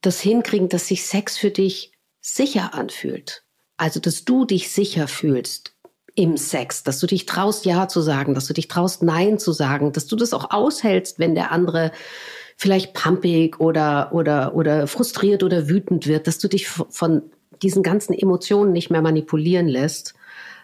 [0.00, 3.42] das hinkriegen, dass sich Sex für dich sicher anfühlt.
[3.76, 5.75] Also, dass du dich sicher fühlst
[6.16, 9.52] im Sex, dass du dich traust, Ja zu sagen, dass du dich traust, Nein zu
[9.52, 11.92] sagen, dass du das auch aushältst, wenn der andere
[12.56, 17.22] vielleicht pumpig oder, oder, oder frustriert oder wütend wird, dass du dich von
[17.62, 20.14] diesen ganzen Emotionen nicht mehr manipulieren lässt.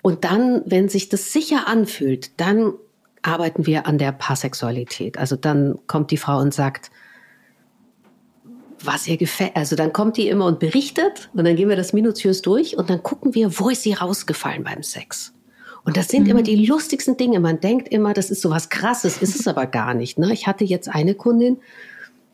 [0.00, 2.72] Und dann, wenn sich das sicher anfühlt, dann
[3.20, 5.18] arbeiten wir an der Pasexualität.
[5.18, 6.90] Also dann kommt die Frau und sagt,
[8.80, 9.54] was ihr gefällt.
[9.54, 12.90] Also dann kommt die immer und berichtet und dann gehen wir das minutiös durch und
[12.90, 15.34] dann gucken wir, wo ist sie rausgefallen beim Sex.
[15.84, 16.30] Und das sind mhm.
[16.30, 17.40] immer die lustigsten Dinge.
[17.40, 20.18] Man denkt immer, das ist so was Krasses, ist es aber gar nicht.
[20.18, 20.32] Ne?
[20.32, 21.58] Ich hatte jetzt eine Kundin,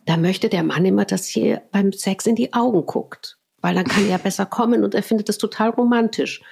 [0.07, 3.85] da möchte der Mann immer, dass sie beim Sex in die Augen guckt, weil dann
[3.85, 6.43] kann er besser kommen und er findet das total romantisch.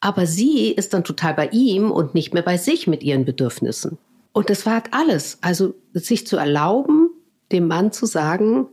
[0.00, 3.98] Aber sie ist dann total bei ihm und nicht mehr bei sich mit ihren Bedürfnissen.
[4.32, 5.38] Und das war alles.
[5.42, 7.10] Also sich zu erlauben,
[7.52, 8.66] dem Mann zu sagen,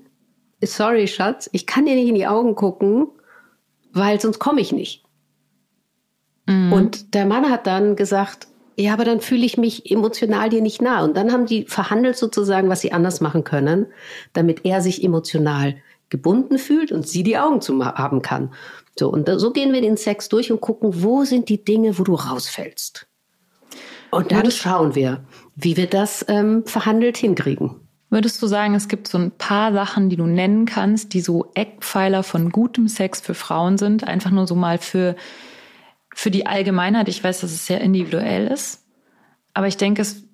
[0.61, 3.07] sorry Schatz, ich kann dir nicht in die Augen gucken,
[3.91, 5.03] weil sonst komme ich nicht.
[6.49, 6.73] Mhm.
[6.73, 10.81] Und der Mann hat dann gesagt, ja, aber dann fühle ich mich emotional dir nicht
[10.81, 11.03] nah.
[11.03, 13.85] Und dann haben die verhandelt sozusagen, was sie anders machen können,
[14.33, 15.75] damit er sich emotional
[16.09, 18.51] gebunden fühlt und sie die Augen zu haben kann.
[18.97, 22.03] So, und so gehen wir den Sex durch und gucken, wo sind die Dinge, wo
[22.03, 23.05] du rausfällst.
[24.11, 25.23] Und dann schauen wir,
[25.55, 27.75] wie wir das ähm, verhandelt hinkriegen.
[28.09, 31.51] Würdest du sagen, es gibt so ein paar Sachen, die du nennen kannst, die so
[31.53, 34.03] Eckpfeiler von gutem Sex für Frauen sind?
[34.03, 35.15] Einfach nur so mal für
[36.19, 37.07] für die Allgemeinheit.
[37.07, 38.83] Ich weiß, dass es sehr individuell ist,
[39.53, 40.25] aber ich denke, es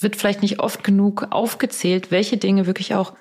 [0.00, 3.12] wird vielleicht nicht oft genug aufgezählt, welche Dinge wirklich auch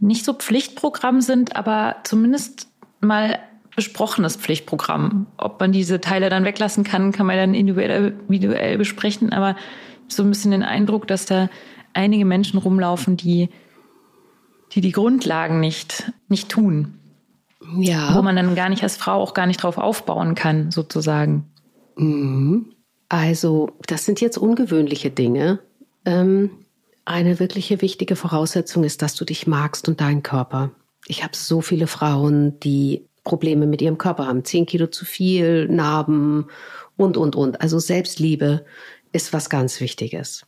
[0.00, 2.66] nicht so Pflichtprogramm sind, aber zumindest
[3.00, 3.38] mal
[3.76, 5.28] besprochenes Pflichtprogramm.
[5.36, 9.54] Ob man diese Teile dann weglassen kann, kann man dann individuell, besprechen, aber
[10.08, 11.48] so ein bisschen den Eindruck, dass da
[11.92, 13.50] einige Menschen rumlaufen, die
[14.72, 16.98] die die Grundlagen nicht, nicht tun.
[17.76, 18.14] Ja.
[18.14, 21.44] Wo man dann gar nicht als Frau auch gar nicht drauf aufbauen kann, sozusagen.
[21.96, 22.72] Mhm.
[23.08, 25.60] Also, das sind jetzt ungewöhnliche Dinge.
[26.04, 26.50] Ähm,
[27.04, 30.70] eine wirkliche wichtige Voraussetzung ist, dass du dich magst und deinen Körper.
[31.06, 34.44] Ich habe so viele Frauen, die Probleme mit ihrem Körper haben.
[34.44, 36.46] Zehn Kilo zu viel, Narben
[36.96, 37.60] und, und, und.
[37.60, 38.64] Also Selbstliebe
[39.12, 40.46] ist was ganz Wichtiges.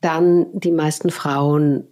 [0.00, 1.84] Dann die meisten Frauen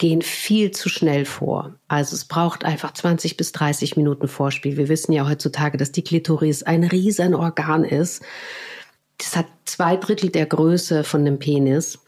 [0.00, 1.74] gehen viel zu schnell vor.
[1.86, 4.78] Also es braucht einfach 20 bis 30 Minuten Vorspiel.
[4.78, 8.22] Wir wissen ja heutzutage, dass die Klitoris ein riesen Organ ist.
[9.18, 11.98] Das hat zwei Drittel der Größe von dem Penis.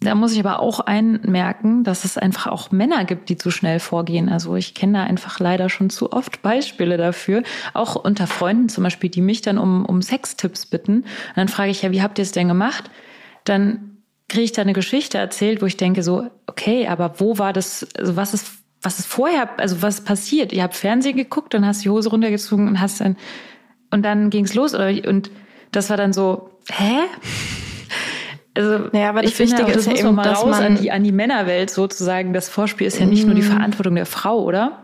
[0.00, 3.78] Da muss ich aber auch einmerken, dass es einfach auch Männer gibt, die zu schnell
[3.78, 4.28] vorgehen.
[4.28, 7.44] Also ich kenne da einfach leider schon zu oft Beispiele dafür.
[7.72, 10.98] Auch unter Freunden zum Beispiel, die mich dann um, um Sextipps bitten.
[10.98, 12.90] Und dann frage ich ja, wie habt ihr es denn gemacht?
[13.44, 13.87] Dann
[14.28, 17.86] kriege ich da eine Geschichte erzählt, wo ich denke so, okay, aber wo war das,
[17.96, 18.50] also was ist,
[18.82, 20.52] was ist vorher, also was passiert?
[20.52, 23.16] Ihr habt Fernsehen geguckt, dann hast die Hose runtergezogen und hast dann,
[23.90, 25.30] und dann ging's los oder, und
[25.72, 27.00] das war dann so, hä?
[28.54, 30.90] Also, naja, aber das ich Wichtige finde, das ist muss eben, mal raus an die,
[30.90, 32.32] an die Männerwelt sozusagen.
[32.32, 33.52] Das Vorspiel ist ja nicht nur die mhm.
[33.52, 34.82] Verantwortung der Frau, oder?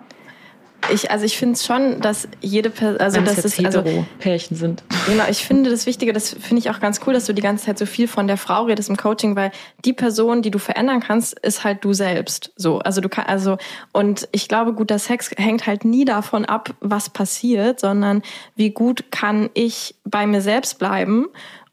[0.93, 3.83] Ich, also ich finde es schon, dass jede Person, also Wenn dass es also
[4.19, 4.83] Pärchen sind.
[5.07, 7.67] Genau, ich finde das Wichtige, das finde ich auch ganz cool, dass du die ganze
[7.67, 9.51] Zeit so viel von der Frau redest im Coaching, weil
[9.85, 12.53] die Person, die du verändern kannst, ist halt du selbst.
[12.57, 13.57] So, also du kannst also
[13.93, 18.23] und ich glaube, guter Sex hängt halt nie davon ab, was passiert, sondern
[18.57, 21.27] wie gut kann ich bei mir selbst bleiben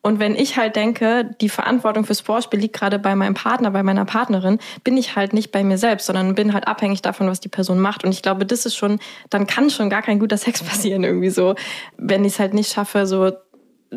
[0.04, 3.84] und wenn ich halt denke, die Verantwortung fürs Vorspiel liegt gerade bei meinem Partner, bei
[3.84, 7.40] meiner Partnerin, bin ich halt nicht bei mir selbst, sondern bin halt abhängig davon, was
[7.40, 8.04] die Person macht.
[8.04, 11.30] Und ich glaube, das ist schon, dann kann schon gar kein guter Sex passieren irgendwie
[11.30, 11.56] so,
[11.98, 13.32] wenn ich es halt nicht schaffe, so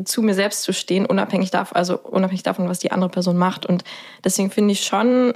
[0.05, 3.65] zu mir selbst zu stehen, unabhängig davon, also unabhängig davon, was die andere Person macht.
[3.65, 3.85] Und
[4.23, 5.33] deswegen finde ich schon,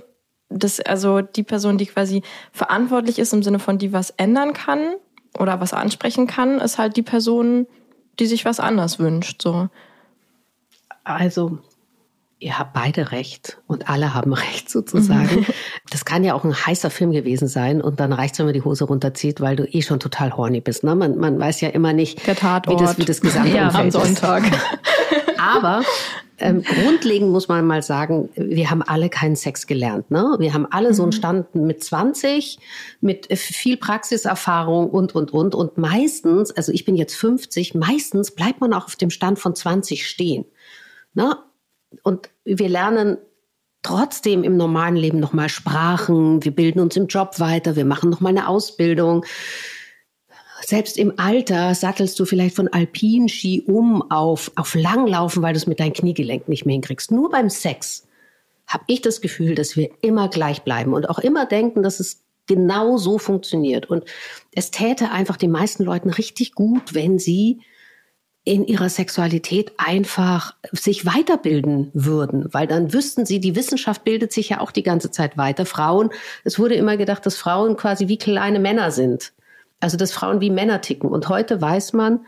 [0.50, 4.94] dass also die Person, die quasi verantwortlich ist im Sinne von die was ändern kann
[5.38, 7.66] oder was ansprechen kann, ist halt die Person,
[8.18, 9.40] die sich was anders wünscht.
[9.40, 9.68] So.
[11.08, 11.58] Also,
[12.38, 15.46] ihr habt beide recht und alle haben recht sozusagen.
[15.90, 18.54] Das kann ja auch ein heißer Film gewesen sein und dann reicht es, wenn man
[18.54, 20.84] die Hose runterzieht, weil du eh schon total horny bist.
[20.84, 20.94] Ne?
[20.94, 24.44] Man, man weiß ja immer nicht, wie das, wie das gesamte ja, am Sonntag.
[24.44, 24.58] ist.
[25.38, 25.82] Aber
[26.40, 30.10] ähm, grundlegend muss man mal sagen, wir haben alle keinen Sex gelernt.
[30.10, 30.36] Ne?
[30.38, 31.16] Wir haben alle so einen mhm.
[31.16, 32.58] Stand mit 20,
[33.00, 35.54] mit viel Praxiserfahrung und, und, und.
[35.54, 39.54] Und meistens, also ich bin jetzt 50, meistens bleibt man auch auf dem Stand von
[39.54, 40.44] 20 stehen.
[41.14, 41.36] Ne?
[42.02, 43.18] Und wir lernen
[43.82, 48.30] trotzdem im normalen Leben nochmal Sprachen, wir bilden uns im Job weiter, wir machen nochmal
[48.30, 49.24] eine Ausbildung.
[50.60, 55.66] Selbst im Alter sattelst du vielleicht von Alpinski um auf, auf Langlaufen, weil du es
[55.66, 57.10] mit deinem Kniegelenk nicht mehr hinkriegst.
[57.10, 58.06] Nur beim Sex
[58.66, 62.24] habe ich das Gefühl, dass wir immer gleich bleiben und auch immer denken, dass es
[62.46, 63.86] genau so funktioniert.
[63.88, 64.04] Und
[64.52, 67.60] es täte einfach den meisten Leuten richtig gut, wenn sie
[68.44, 74.48] in ihrer Sexualität einfach sich weiterbilden würden, weil dann wüssten sie, die Wissenschaft bildet sich
[74.48, 75.66] ja auch die ganze Zeit weiter.
[75.66, 76.10] Frauen,
[76.44, 79.32] es wurde immer gedacht, dass Frauen quasi wie kleine Männer sind.
[79.80, 81.10] Also, dass Frauen wie Männer ticken.
[81.10, 82.20] Und heute weiß man,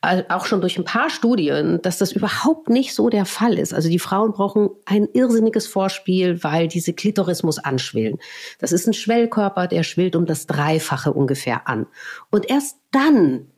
[0.00, 3.74] auch schon durch ein paar Studien, dass das überhaupt nicht so der Fall ist.
[3.74, 8.18] Also die Frauen brauchen ein irrsinniges Vorspiel, weil diese Klitoris muss anschwillen.
[8.60, 11.86] Das ist ein Schwellkörper, der schwillt um das Dreifache ungefähr an.
[12.30, 13.48] Und erst dann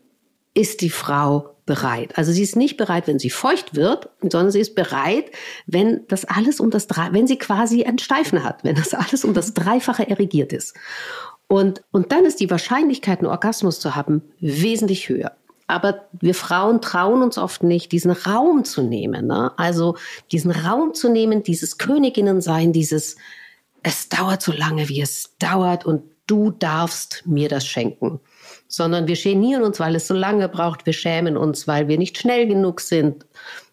[0.54, 2.18] ist die Frau bereit.
[2.18, 5.30] Also sie ist nicht bereit, wenn sie feucht wird, sondern sie ist bereit,
[5.66, 9.34] wenn das alles um das wenn sie quasi ein Steifen hat, wenn das alles um
[9.34, 10.74] das Dreifache erregiert ist.
[11.46, 15.36] Und, und dann ist die Wahrscheinlichkeit, einen Orgasmus zu haben, wesentlich höher.
[15.68, 19.28] Aber wir Frauen trauen uns oft nicht, diesen Raum zu nehmen.
[19.28, 19.52] Ne?
[19.56, 19.96] Also
[20.32, 23.14] diesen Raum zu nehmen, dieses Königinnensein, dieses,
[23.84, 28.20] es dauert so lange, wie es dauert und du darfst mir das schenken
[28.70, 30.86] sondern wir genieren uns, weil es so lange braucht.
[30.86, 33.26] Wir schämen uns, weil wir nicht schnell genug sind.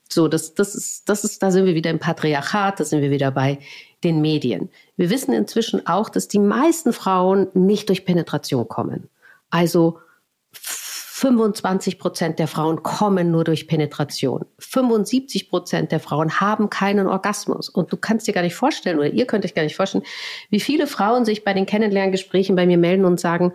[0.10, 3.12] So, das, das ist, das ist, da sind wir wieder im Patriarchat, da sind wir
[3.12, 3.60] wieder bei
[4.04, 4.70] den Medien.
[4.96, 9.08] Wir wissen inzwischen auch, dass die meisten Frauen nicht durch Penetration kommen.
[9.52, 10.00] Also
[10.52, 14.46] 25 Prozent der Frauen kommen nur durch Penetration.
[14.60, 17.70] 75 Prozent der Frauen haben keinen Orgasmus.
[17.70, 20.06] Und du kannst dir gar nicht vorstellen, oder ihr könnt euch gar nicht vorstellen,
[20.50, 23.54] wie viele Frauen sich bei den Kennenlerngesprächen bei mir melden und sagen,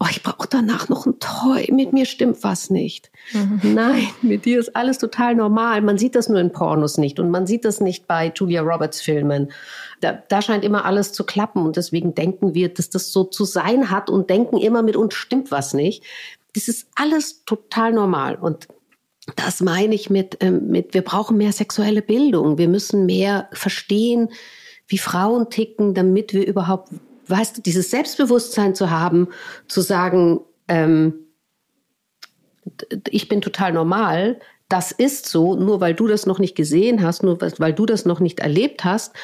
[0.00, 3.10] oh, ich brauche danach noch ein Toy, mit mir stimmt was nicht.
[3.32, 3.74] Mhm.
[3.74, 5.82] Nein, mit dir ist alles total normal.
[5.82, 9.00] Man sieht das nur in Pornos nicht und man sieht das nicht bei Julia Roberts
[9.00, 9.50] Filmen.
[10.00, 13.44] Da, da scheint immer alles zu klappen und deswegen denken wir, dass das so zu
[13.44, 16.04] sein hat und denken immer mit uns stimmt was nicht.
[16.54, 18.68] Das ist alles total normal und
[19.36, 22.56] das meine ich mit, ähm, mit, wir brauchen mehr sexuelle Bildung.
[22.56, 24.30] Wir müssen mehr verstehen,
[24.86, 26.88] wie Frauen ticken, damit wir überhaupt,
[27.28, 29.28] weißt du, dieses Selbstbewusstsein zu haben,
[29.66, 31.14] zu sagen, ähm,
[33.10, 37.22] ich bin total normal, das ist so, nur weil du das noch nicht gesehen hast,
[37.22, 39.14] nur weil du das noch nicht erlebt hast,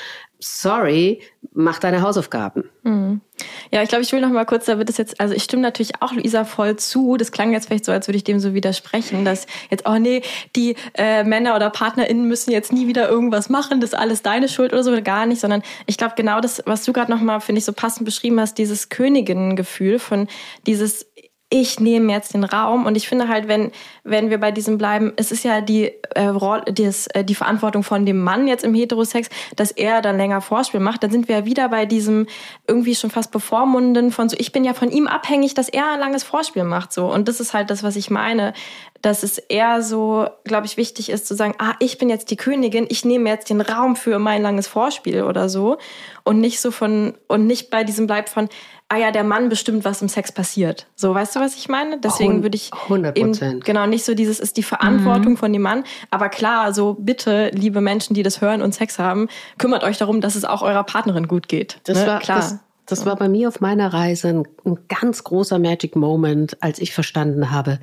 [0.45, 1.21] sorry,
[1.55, 2.65] mach deine Hausaufgaben.
[2.83, 3.23] Mhm.
[3.71, 5.63] Ja, ich glaube, ich will noch mal kurz, da wird es jetzt, also ich stimme
[5.63, 7.17] natürlich auch Luisa voll zu.
[7.17, 10.23] Das klang jetzt vielleicht so, als würde ich dem so widersprechen, dass jetzt, oh nee,
[10.55, 14.49] die äh, Männer oder PartnerInnen müssen jetzt nie wieder irgendwas machen, das ist alles deine
[14.49, 17.41] Schuld oder so, gar nicht, sondern ich glaube, genau das, was du gerade noch mal,
[17.41, 20.29] finde ich, so passend beschrieben hast, dieses Königinnengefühl von
[20.67, 21.07] dieses
[21.55, 23.71] ich nehme jetzt den Raum und ich finde halt, wenn,
[24.03, 25.85] wenn wir bei diesem bleiben, es ist ja die,
[26.17, 26.33] äh,
[26.73, 30.81] das, äh, die Verantwortung von dem Mann jetzt im Heterosex, dass er dann länger Vorspiel
[30.81, 32.27] macht, dann sind wir ja wieder bei diesem
[32.67, 36.01] irgendwie schon fast bevormunden von so, ich bin ja von ihm abhängig, dass er ein
[36.01, 37.07] langes Vorspiel macht, so.
[37.07, 38.53] Und das ist halt das, was ich meine,
[39.01, 42.37] dass es eher so, glaube ich, wichtig ist zu sagen, ah, ich bin jetzt die
[42.37, 45.79] Königin, ich nehme jetzt den Raum für mein langes Vorspiel oder so
[46.25, 48.49] und nicht so von, und nicht bei diesem Bleib von,
[48.95, 50.87] ah ja, der Mann bestimmt, was im Sex passiert.
[50.95, 51.99] So, weißt du, was ich meine?
[51.99, 53.17] Deswegen würde ich 100%.
[53.17, 55.37] eben, genau, nicht so dieses ist die Verantwortung mhm.
[55.37, 55.85] von dem Mann.
[56.11, 59.29] Aber klar, so bitte, liebe Menschen, die das hören und Sex haben,
[59.59, 61.81] kümmert euch darum, dass es auch eurer Partnerin gut geht.
[61.85, 62.07] Das ne?
[62.07, 62.39] war klar.
[62.39, 66.79] Das, das war bei mir auf meiner Reise ein, ein ganz großer Magic Moment, als
[66.79, 67.81] ich verstanden habe,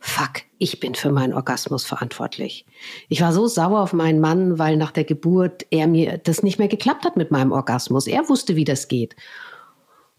[0.00, 2.66] fuck, ich bin für meinen Orgasmus verantwortlich.
[3.08, 6.58] Ich war so sauer auf meinen Mann, weil nach der Geburt er mir das nicht
[6.58, 8.06] mehr geklappt hat mit meinem Orgasmus.
[8.06, 9.14] Er wusste, wie das geht.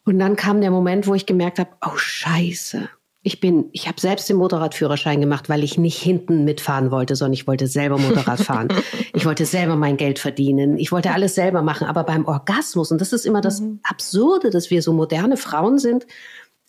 [0.06, 2.90] Und dann kam der Moment, wo ich gemerkt habe, oh Scheiße.
[3.24, 7.34] Ich bin, ich habe selbst den Motorradführerschein gemacht, weil ich nicht hinten mitfahren wollte, sondern
[7.34, 8.70] ich wollte selber Motorrad fahren.
[9.14, 10.78] ich wollte selber mein Geld verdienen.
[10.78, 11.86] Ich wollte alles selber machen.
[11.86, 13.80] Aber beim Orgasmus, und das ist immer das mhm.
[13.84, 16.08] Absurde, dass wir so moderne Frauen sind,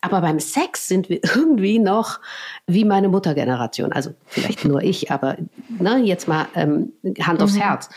[0.02, 2.20] aber beim Sex sind wir irgendwie noch
[2.66, 3.92] wie meine Muttergeneration.
[3.92, 5.36] Also vielleicht nur ich, aber
[5.68, 7.60] ne, jetzt mal ähm, Hand aufs mhm.
[7.60, 7.88] Herz.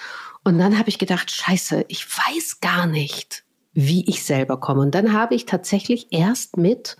[0.43, 3.44] Und dann habe ich gedacht, scheiße, ich weiß gar nicht,
[3.75, 4.81] wie ich selber komme.
[4.81, 6.97] Und dann habe ich tatsächlich erst mit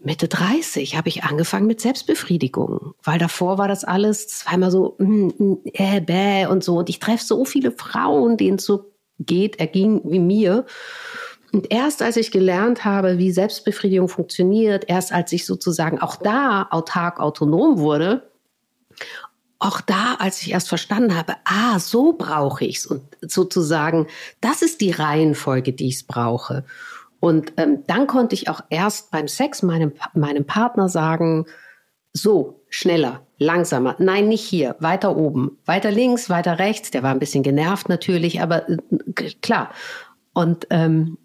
[0.00, 5.26] Mitte 30 habe ich angefangen mit Selbstbefriedigung, weil davor war das alles zweimal so mm,
[5.36, 6.78] mm, äh, bäh und so.
[6.78, 10.66] Und ich treffe so viele Frauen, denen es so geht, erging wie mir.
[11.52, 16.68] Und erst als ich gelernt habe, wie Selbstbefriedigung funktioniert, erst als ich sozusagen auch da
[16.70, 18.22] autark autonom wurde
[19.58, 24.06] auch da, als ich erst verstanden habe, ah, so brauche ich's und sozusagen,
[24.40, 26.64] das ist die Reihenfolge, die ich brauche.
[27.20, 31.46] Und ähm, dann konnte ich auch erst beim Sex meinem, meinem Partner sagen,
[32.12, 36.90] so, schneller, langsamer, nein, nicht hier, weiter oben, weiter links, weiter rechts.
[36.90, 38.76] Der war ein bisschen genervt natürlich, aber äh,
[39.42, 39.70] klar.
[40.32, 41.18] Und, ähm,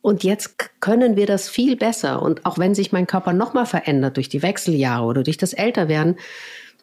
[0.00, 2.22] und jetzt können wir das viel besser.
[2.22, 6.16] Und auch wenn sich mein Körper nochmal verändert durch die Wechseljahre oder durch das Älterwerden,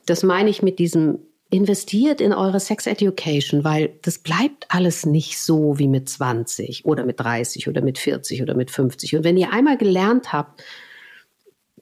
[0.06, 5.40] das meine ich mit diesem investiert in eure Sex Education, weil das bleibt alles nicht
[5.40, 9.16] so wie mit 20 oder mit 30 oder mit 40 oder mit 50.
[9.16, 10.64] Und wenn ihr einmal gelernt habt,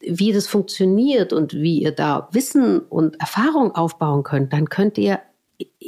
[0.01, 5.21] wie das funktioniert und wie ihr da Wissen und Erfahrung aufbauen könnt, dann könnt ihr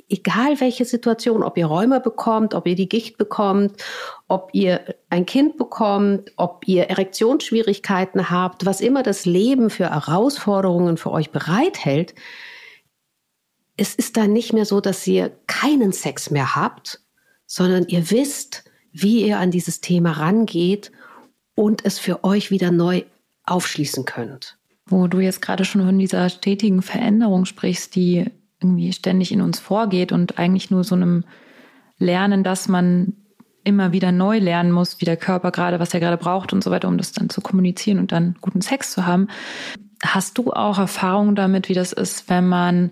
[0.10, 3.74] egal welche Situation, ob ihr Räume bekommt, ob ihr die Gicht bekommt,
[4.28, 10.98] ob ihr ein Kind bekommt, ob ihr Erektionsschwierigkeiten habt, was immer das Leben für Herausforderungen
[10.98, 12.16] für euch bereithält,
[13.78, 17.02] es ist dann nicht mehr so, dass ihr keinen Sex mehr habt,
[17.46, 20.92] sondern ihr wisst, wie ihr an dieses Thema rangeht
[21.56, 23.04] und es für euch wieder neu
[23.44, 24.58] aufschließen könnt.
[24.86, 28.26] Wo du jetzt gerade schon von dieser stetigen Veränderung sprichst, die
[28.62, 31.26] irgendwie ständig in uns vorgeht und eigentlich nur so einem
[31.98, 33.14] Lernen, dass man
[33.64, 36.72] immer wieder neu lernen muss, wie der Körper gerade, was er gerade braucht und so
[36.72, 39.28] weiter, um das dann zu kommunizieren und dann guten Sex zu haben.
[40.04, 42.92] Hast du auch Erfahrungen damit, wie das ist, wenn man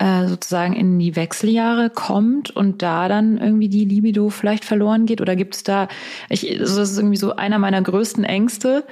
[0.00, 5.20] äh, sozusagen in die Wechseljahre kommt und da dann irgendwie die Libido vielleicht verloren geht?
[5.20, 5.88] Oder gibt es da,
[6.30, 8.86] ich, das ist irgendwie so einer meiner größten Ängste,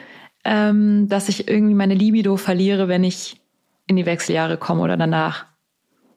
[0.44, 3.40] ähm, dass ich irgendwie meine Libido verliere, wenn ich
[3.86, 5.46] in die Wechseljahre komme oder danach.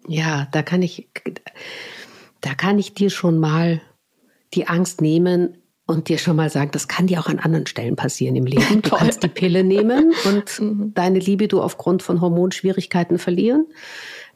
[0.10, 1.08] Ja, da kann ich,
[2.42, 3.82] da kann ich dir schon mal
[4.54, 7.96] die Angst nehmen und dir schon mal sagen, das kann dir auch an anderen Stellen
[7.96, 8.82] passieren im Leben.
[8.82, 10.94] Du kannst die Pille nehmen und mhm.
[10.94, 13.68] deine Libido aufgrund von Hormonschwierigkeiten verlieren.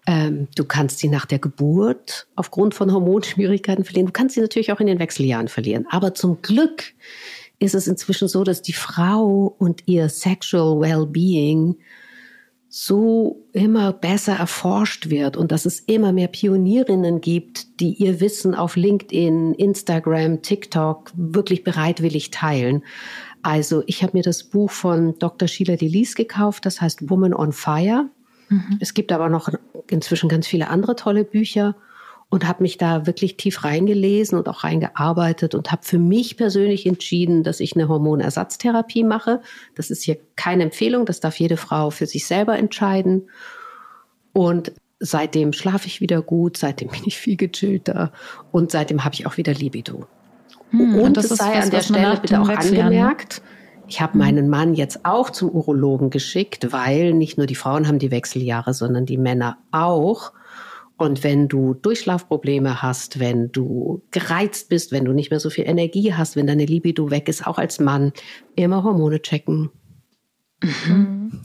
[0.08, 4.08] Ähm, du kannst sie nach der Geburt aufgrund von Hormonschwierigkeiten verlieren.
[4.08, 5.88] Du kannst sie natürlich auch in den Wechseljahren verlieren.
[5.90, 6.94] Aber zum Glück
[7.60, 11.78] ist es inzwischen so, dass die Frau und ihr Sexual Well-Being
[12.78, 18.54] so immer besser erforscht wird und dass es immer mehr Pionierinnen gibt, die ihr Wissen
[18.54, 22.84] auf LinkedIn, Instagram, TikTok wirklich bereitwillig teilen.
[23.44, 25.48] Also ich habe mir das Buch von Dr.
[25.48, 28.10] Sheila Delis gekauft, das heißt Woman on Fire.
[28.50, 28.78] Mhm.
[28.80, 29.50] Es gibt aber noch
[29.90, 31.76] inzwischen ganz viele andere tolle Bücher.
[32.30, 36.86] und habe mich da wirklich tief reingelesen und auch reingearbeitet und habe für mich persönlich
[36.88, 39.42] entschieden, dass ich eine Hormonersatztherapie mache.
[39.76, 43.30] Das ist hier keine Empfehlung, das darf jede Frau für sich selber entscheiden.
[44.34, 48.12] Und seitdem schlafe ich wieder gut, seitdem bin ich viel gechillter
[48.52, 50.08] und seitdem habe ich auch wieder Libido.
[50.72, 53.42] Hm, und es sei was, an der Stelle bitte auch angemerkt,
[53.88, 58.00] ich habe meinen Mann jetzt auch zum Urologen geschickt, weil nicht nur die Frauen haben
[58.00, 60.34] die Wechseljahre, sondern die Männer auch.
[60.98, 65.68] Und wenn du Durchschlafprobleme hast, wenn du gereizt bist, wenn du nicht mehr so viel
[65.68, 68.14] Energie hast, wenn deine Libido weg ist, auch als Mann,
[68.56, 69.72] immer Hormone checken.
[70.64, 71.42] Mhm.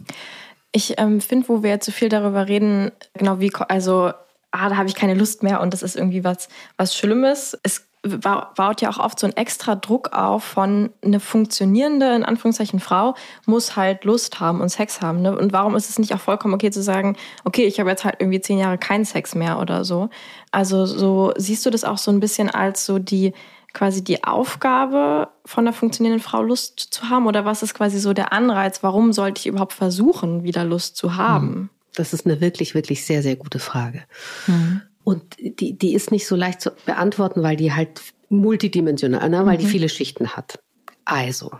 [0.72, 4.12] Ich ähm, finde, wo wir jetzt so viel darüber reden, genau wie, also,
[4.52, 7.58] ah, da habe ich keine Lust mehr und das ist irgendwie was, was Schlimmes.
[7.64, 12.80] Es baut ja auch oft so ein extra Druck auf von eine funktionierende, in Anführungszeichen,
[12.80, 15.20] Frau muss halt Lust haben und Sex haben.
[15.20, 15.36] Ne?
[15.36, 18.16] Und warum ist es nicht auch vollkommen okay zu sagen, okay, ich habe jetzt halt
[18.18, 20.08] irgendwie zehn Jahre keinen Sex mehr oder so.
[20.50, 23.34] Also so siehst du das auch so ein bisschen als so die
[23.72, 28.12] quasi die Aufgabe von einer funktionierenden Frau Lust zu haben oder was ist quasi so
[28.12, 31.48] der Anreiz, warum sollte ich überhaupt versuchen, wieder Lust zu haben?
[31.48, 31.70] Hm.
[31.94, 34.04] Das ist eine wirklich, wirklich sehr, sehr gute Frage.
[34.46, 34.82] Mhm.
[35.10, 39.44] Und die, die ist nicht so leicht zu beantworten, weil die halt multidimensional, ne?
[39.44, 39.62] weil mhm.
[39.62, 40.62] die viele Schichten hat.
[41.04, 41.50] Also,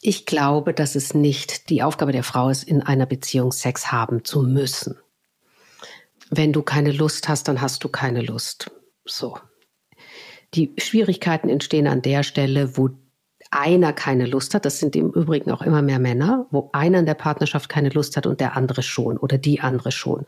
[0.00, 4.24] ich glaube, dass es nicht die Aufgabe der Frau ist, in einer Beziehung Sex haben
[4.24, 4.96] zu müssen.
[6.30, 8.70] Wenn du keine Lust hast, dann hast du keine Lust.
[9.04, 9.38] So.
[10.54, 12.88] Die Schwierigkeiten entstehen an der Stelle, wo
[13.50, 17.06] einer keine Lust hat, das sind im Übrigen auch immer mehr Männer, wo einer in
[17.06, 20.24] der Partnerschaft keine Lust hat und der andere schon oder die andere schon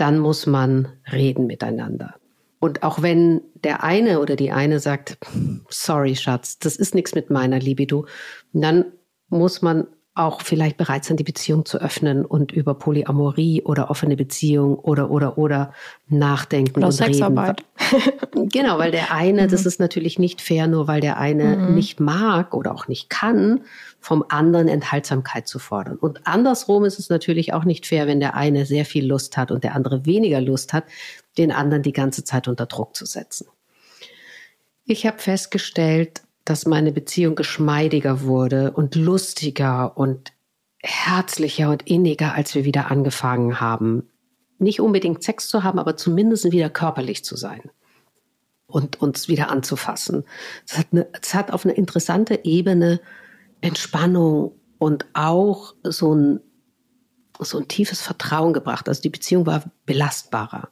[0.00, 2.14] dann muss man reden miteinander.
[2.58, 5.18] Und auch wenn der eine oder die eine sagt,
[5.68, 8.06] sorry Schatz, das ist nichts mit meiner Libido,
[8.52, 8.86] dann
[9.28, 14.16] muss man auch vielleicht bereit sein, die Beziehung zu öffnen und über Polyamorie oder offene
[14.16, 15.72] Beziehung oder oder oder
[16.08, 17.62] nachdenken oder und Sexarbeit.
[17.92, 18.48] reden.
[18.52, 19.68] genau, weil der eine, das mhm.
[19.68, 21.74] ist natürlich nicht fair, nur weil der eine mhm.
[21.74, 23.60] nicht mag oder auch nicht kann,
[24.00, 25.96] vom anderen Enthaltsamkeit zu fordern.
[25.96, 29.50] Und andersrum ist es natürlich auch nicht fair, wenn der eine sehr viel Lust hat
[29.50, 30.84] und der andere weniger Lust hat,
[31.36, 33.46] den anderen die ganze Zeit unter Druck zu setzen.
[34.84, 40.32] Ich habe festgestellt, dass meine Beziehung geschmeidiger wurde und lustiger und
[40.82, 44.08] herzlicher und inniger, als wir wieder angefangen haben.
[44.58, 47.70] Nicht unbedingt Sex zu haben, aber zumindest wieder körperlich zu sein
[48.66, 50.24] und uns wieder anzufassen.
[50.66, 50.86] Es hat,
[51.34, 53.00] hat auf eine interessante Ebene
[53.60, 56.40] Entspannung und auch so ein,
[57.38, 58.88] so ein tiefes Vertrauen gebracht.
[58.88, 60.70] Also die Beziehung war belastbarer.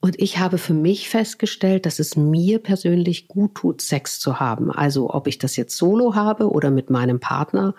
[0.00, 4.70] Und ich habe für mich festgestellt, dass es mir persönlich gut tut, Sex zu haben.
[4.70, 7.74] Also ob ich das jetzt solo habe oder mit meinem Partner,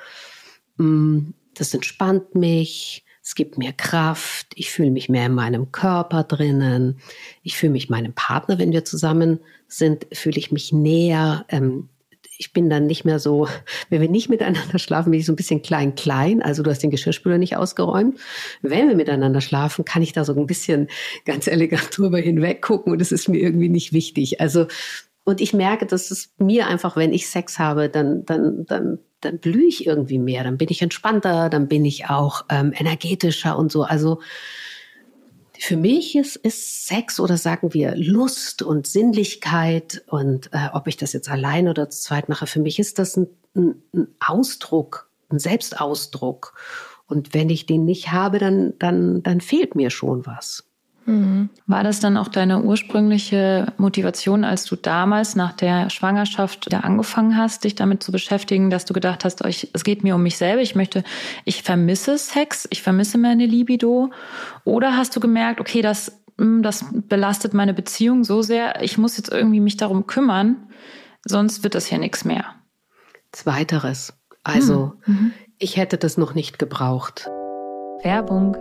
[0.78, 6.24] mm, das entspannt mich, es gibt mir Kraft, ich fühle mich mehr in meinem Körper
[6.24, 7.00] drinnen,
[7.44, 11.46] ich fühle mich meinem Partner, wenn wir zusammen sind, fühle ich mich näher.
[11.48, 11.90] Ähm,
[12.40, 13.48] ich bin dann nicht mehr so,
[13.90, 16.42] wenn wir nicht miteinander schlafen, bin ich so ein bisschen klein-klein.
[16.42, 18.18] Also du hast den Geschirrspüler nicht ausgeräumt.
[18.62, 20.88] Wenn wir miteinander schlafen, kann ich da so ein bisschen
[21.26, 24.42] ganz elegant drüber hinweg gucken und es ist mir irgendwie nicht wichtig.
[24.42, 24.68] Also,
[25.26, 29.38] und ich merke, dass es mir einfach, wenn ich Sex habe, dann, dann, dann, dann
[29.38, 33.72] blühe ich irgendwie mehr, dann bin ich entspannter, dann bin ich auch ähm, energetischer und
[33.72, 33.84] so.
[33.84, 34.22] Also,
[35.60, 40.96] für mich ist, ist Sex oder sagen wir Lust und Sinnlichkeit und äh, ob ich
[40.96, 45.10] das jetzt allein oder zu zweit mache, für mich ist das ein, ein, ein Ausdruck,
[45.30, 46.54] ein Selbstausdruck.
[47.08, 50.69] Und wenn ich den nicht habe, dann, dann, dann fehlt mir schon was.
[51.10, 51.50] Mhm.
[51.66, 57.36] War das dann auch deine ursprüngliche Motivation, als du damals nach der Schwangerschaft wieder angefangen
[57.36, 60.62] hast, dich damit zu beschäftigen, dass du gedacht hast, es geht mir um mich selber,
[60.62, 61.04] ich möchte,
[61.46, 64.12] ich vermisse Sex, ich vermisse meine Libido?
[64.66, 69.18] Oder hast du gemerkt, okay, das, hm, das belastet meine Beziehung so sehr, ich muss
[69.18, 70.68] jetzt irgendwie mich darum kümmern,
[71.26, 72.46] sonst wird das hier nichts mehr?
[73.32, 74.14] Zweiteres.
[74.44, 75.34] Also, mhm.
[75.58, 77.28] ich hätte das noch nicht gebraucht.
[78.04, 78.56] Werbung.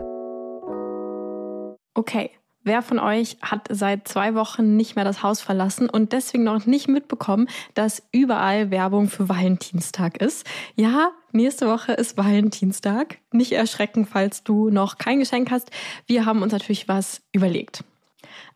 [1.94, 2.30] Okay,
[2.68, 6.66] Wer von euch hat seit zwei Wochen nicht mehr das Haus verlassen und deswegen noch
[6.66, 10.46] nicht mitbekommen, dass überall Werbung für Valentinstag ist?
[10.76, 13.20] Ja, nächste Woche ist Valentinstag.
[13.33, 15.70] Nicht erschrecken, falls du noch kein Geschenk hast.
[16.07, 17.85] Wir haben uns natürlich was überlegt.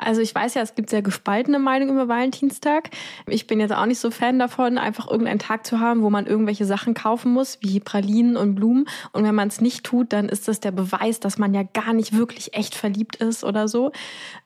[0.04, 2.90] Also ich weiß ja, es gibt sehr gespaltene Meinungen über Valentinstag.
[3.26, 6.26] Ich bin jetzt auch nicht so Fan davon, einfach irgendeinen Tag zu haben, wo man
[6.26, 8.86] irgendwelche Sachen kaufen muss, wie Pralinen und Blumen.
[9.12, 11.92] Und wenn man es nicht tut, dann ist das der Beweis, dass man ja gar
[11.92, 13.92] nicht wirklich echt verliebt ist oder so.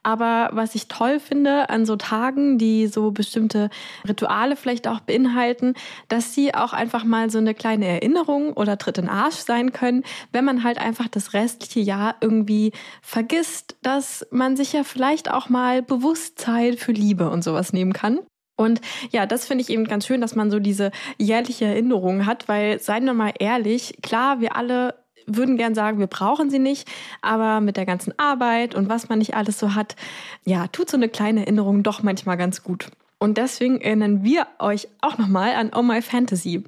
[0.02, 3.70] Aber was ich toll finde an so Tagen, die so bestimmte
[4.06, 5.74] Rituale vielleicht auch beinhalten,
[6.08, 10.04] dass sie auch einfach mal so eine kleine Erinnerung oder Tritt in Arsch sein können,
[10.32, 15.30] wenn man halt einfach das restliche Jahr irgendwie vergisst, dass man sich ja vielleicht vielleicht
[15.46, 18.20] auch mal Bewusstsein für Liebe und sowas nehmen kann.
[18.56, 18.80] Und
[19.10, 22.80] ja, das finde ich eben ganz schön, dass man so diese jährliche Erinnerung hat, weil,
[22.80, 24.94] seien wir mal ehrlich, klar, wir alle
[25.26, 26.88] würden gern sagen, wir brauchen sie nicht,
[27.20, 29.96] aber mit der ganzen Arbeit und was man nicht alles so hat,
[30.44, 32.90] ja, tut so eine kleine Erinnerung doch manchmal ganz gut.
[33.18, 36.62] Und deswegen erinnern wir euch auch nochmal an Oh My Fantasy.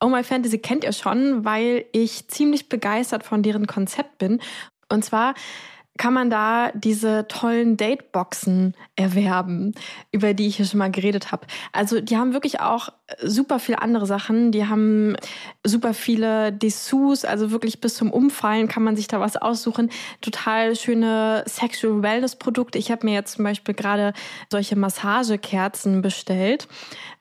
[0.00, 4.40] Oh My Fantasy kennt ihr schon, weil ich ziemlich begeistert von deren Konzept bin.
[4.88, 5.34] Und zwar
[5.98, 9.74] kann man da diese tollen Dateboxen erwerben,
[10.12, 11.46] über die ich hier schon mal geredet habe.
[11.72, 12.88] Also die haben wirklich auch
[13.22, 14.52] super viele andere Sachen.
[14.52, 15.16] Die haben
[15.64, 19.90] super viele Dessous, also wirklich bis zum Umfallen kann man sich da was aussuchen.
[20.20, 22.78] Total schöne Sexual Wellness Produkte.
[22.78, 24.12] Ich habe mir jetzt zum Beispiel gerade
[24.50, 26.68] solche Massagekerzen bestellt,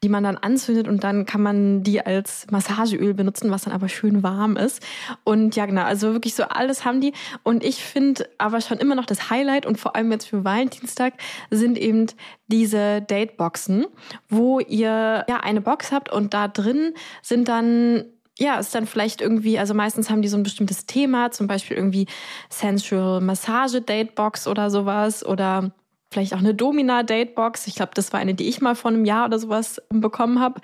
[0.03, 3.89] die man dann anzündet und dann kann man die als Massageöl benutzen, was dann aber
[3.89, 4.85] schön warm ist.
[5.23, 7.13] Und ja, genau, also wirklich so alles haben die.
[7.43, 11.13] Und ich finde aber schon immer noch das Highlight und vor allem jetzt für Valentinstag
[11.49, 12.07] sind eben
[12.47, 13.85] diese Dateboxen,
[14.29, 18.05] wo ihr ja eine Box habt und da drin sind dann
[18.39, 21.75] ja, ist dann vielleicht irgendwie, also meistens haben die so ein bestimmtes Thema, zum Beispiel
[21.75, 22.05] irgendwie
[22.49, 25.71] Sensual Massage Datebox oder sowas oder
[26.11, 27.67] vielleicht auch eine Domina Datebox.
[27.67, 30.61] Ich glaube, das war eine, die ich mal vor einem Jahr oder sowas bekommen habe.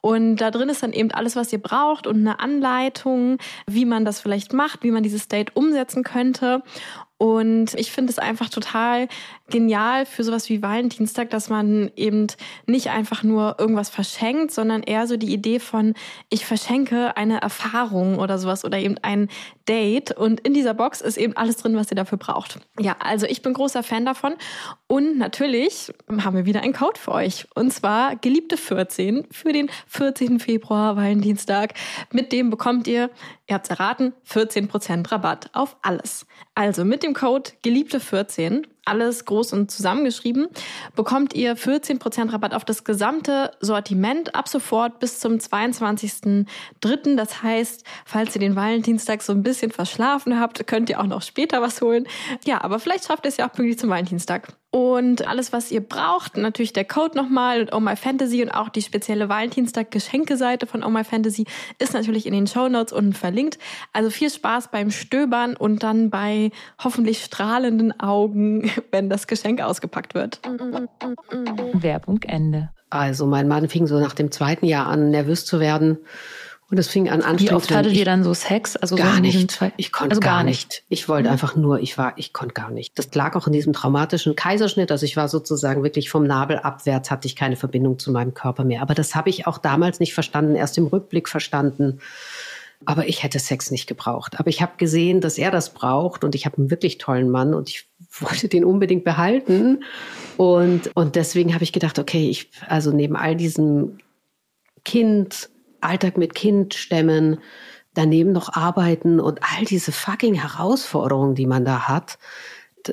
[0.00, 4.04] Und da drin ist dann eben alles, was ihr braucht und eine Anleitung, wie man
[4.04, 6.62] das vielleicht macht, wie man dieses Date umsetzen könnte.
[7.18, 9.08] Und ich finde es einfach total
[9.50, 12.28] genial für sowas wie Valentinstag, dass man eben
[12.66, 15.94] nicht einfach nur irgendwas verschenkt, sondern eher so die Idee von,
[16.30, 19.28] ich verschenke eine Erfahrung oder sowas oder eben ein
[19.68, 20.12] Date.
[20.12, 22.60] Und in dieser Box ist eben alles drin, was ihr dafür braucht.
[22.78, 24.34] Ja, also ich bin großer Fan davon.
[24.86, 25.92] Und natürlich
[26.22, 27.46] haben wir wieder einen Code für euch.
[27.54, 30.38] Und zwar Geliebte 14 für den 14.
[30.38, 31.74] Februar, Valentinstag.
[32.12, 33.10] Mit dem bekommt ihr,
[33.48, 36.26] ihr habt erraten, 14% Rabatt auf alles.
[36.54, 40.48] Also mit dem Code Geliebte14 alles groß und zusammengeschrieben,
[40.96, 47.16] bekommt ihr 14% Rabatt auf das gesamte Sortiment ab sofort bis zum 22.03.
[47.16, 51.22] Das heißt, falls ihr den Valentinstag so ein bisschen verschlafen habt, könnt ihr auch noch
[51.22, 52.06] später was holen.
[52.44, 54.48] Ja, aber vielleicht schafft ihr es ja auch pünktlich zum Valentinstag.
[54.70, 58.68] Und alles, was ihr braucht, natürlich der Code nochmal und Oh My Fantasy und auch
[58.68, 61.46] die spezielle Valentinstag-Geschenkeseite von Oh My Fantasy
[61.78, 63.58] ist natürlich in den Show Notes unten verlinkt.
[63.94, 66.50] Also viel Spaß beim Stöbern und dann bei
[66.84, 70.40] hoffentlich strahlenden Augen wenn das Geschenk ausgepackt wird.
[71.72, 72.70] Werbung Ende.
[72.90, 75.98] Also mein Mann fing so nach dem zweiten Jahr an, nervös zu werden.
[76.70, 77.50] Und es fing an anstrengend.
[77.50, 78.76] Wie oft hattet ihr dann so Sex?
[78.76, 79.58] Also gar so nicht.
[79.78, 80.68] Ich konnte also gar, nicht.
[80.68, 80.84] nicht.
[80.90, 81.32] Ich wollte mhm.
[81.32, 82.98] einfach nur, ich war, ich konnte gar nicht.
[82.98, 84.92] Das lag auch in diesem traumatischen Kaiserschnitt.
[84.92, 88.64] Also ich war sozusagen wirklich vom Nabel abwärts, hatte ich keine Verbindung zu meinem Körper
[88.64, 88.82] mehr.
[88.82, 92.00] Aber das habe ich auch damals nicht verstanden, erst im Rückblick verstanden.
[92.84, 94.38] Aber ich hätte Sex nicht gebraucht.
[94.38, 97.54] Aber ich habe gesehen, dass er das braucht und ich habe einen wirklich tollen Mann
[97.54, 97.86] und ich
[98.20, 99.84] wollte den unbedingt behalten.
[100.36, 103.98] Und, und deswegen habe ich gedacht, okay, ich, also neben all diesem
[104.84, 105.48] Kind,
[105.80, 107.38] Alltag mit Kind stemmen,
[107.94, 112.18] daneben noch arbeiten und all diese fucking Herausforderungen, die man da hat,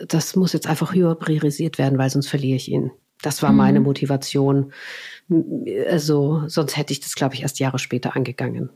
[0.08, 2.92] das muss jetzt einfach höher priorisiert werden, weil sonst verliere ich ihn.
[3.22, 3.58] Das war mhm.
[3.58, 4.74] meine Motivation.
[5.90, 8.70] Also, sonst hätte ich das, glaube ich, erst Jahre später angegangen.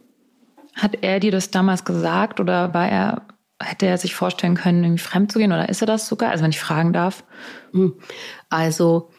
[0.76, 3.28] Hat er dir das damals gesagt oder war er
[3.62, 6.32] hätte er sich vorstellen können, irgendwie fremd zu gehen oder ist er das sogar?
[6.32, 7.26] Also wenn ich fragen darf.
[7.74, 7.96] Hm.
[8.50, 9.10] Also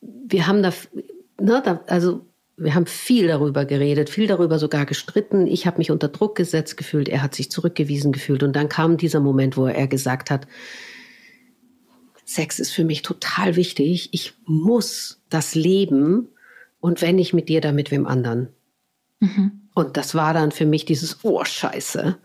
[0.00, 0.72] wir haben da,
[1.40, 2.26] ne, da also
[2.62, 5.46] wir haben viel darüber geredet, viel darüber sogar gestritten.
[5.46, 8.42] Ich habe mich unter Druck gesetzt gefühlt, er hat sich zurückgewiesen gefühlt.
[8.42, 10.46] Und dann kam dieser Moment, wo er gesagt hat,
[12.26, 14.10] Sex ist für mich total wichtig.
[14.12, 16.28] Ich muss das leben.
[16.78, 18.48] Und wenn nicht mit dir, dann mit wem anderen.
[19.20, 19.62] Mhm.
[19.74, 22.18] Und das war dann für mich dieses, oh Scheiße.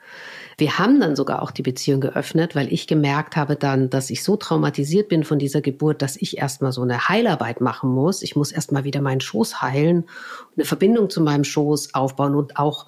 [0.57, 4.23] Wir haben dann sogar auch die Beziehung geöffnet, weil ich gemerkt habe dann, dass ich
[4.23, 8.21] so traumatisiert bin von dieser Geburt, dass ich erstmal so eine Heilarbeit machen muss.
[8.21, 10.05] Ich muss erstmal wieder meinen Schoß heilen,
[10.55, 12.87] eine Verbindung zu meinem Schoß aufbauen und auch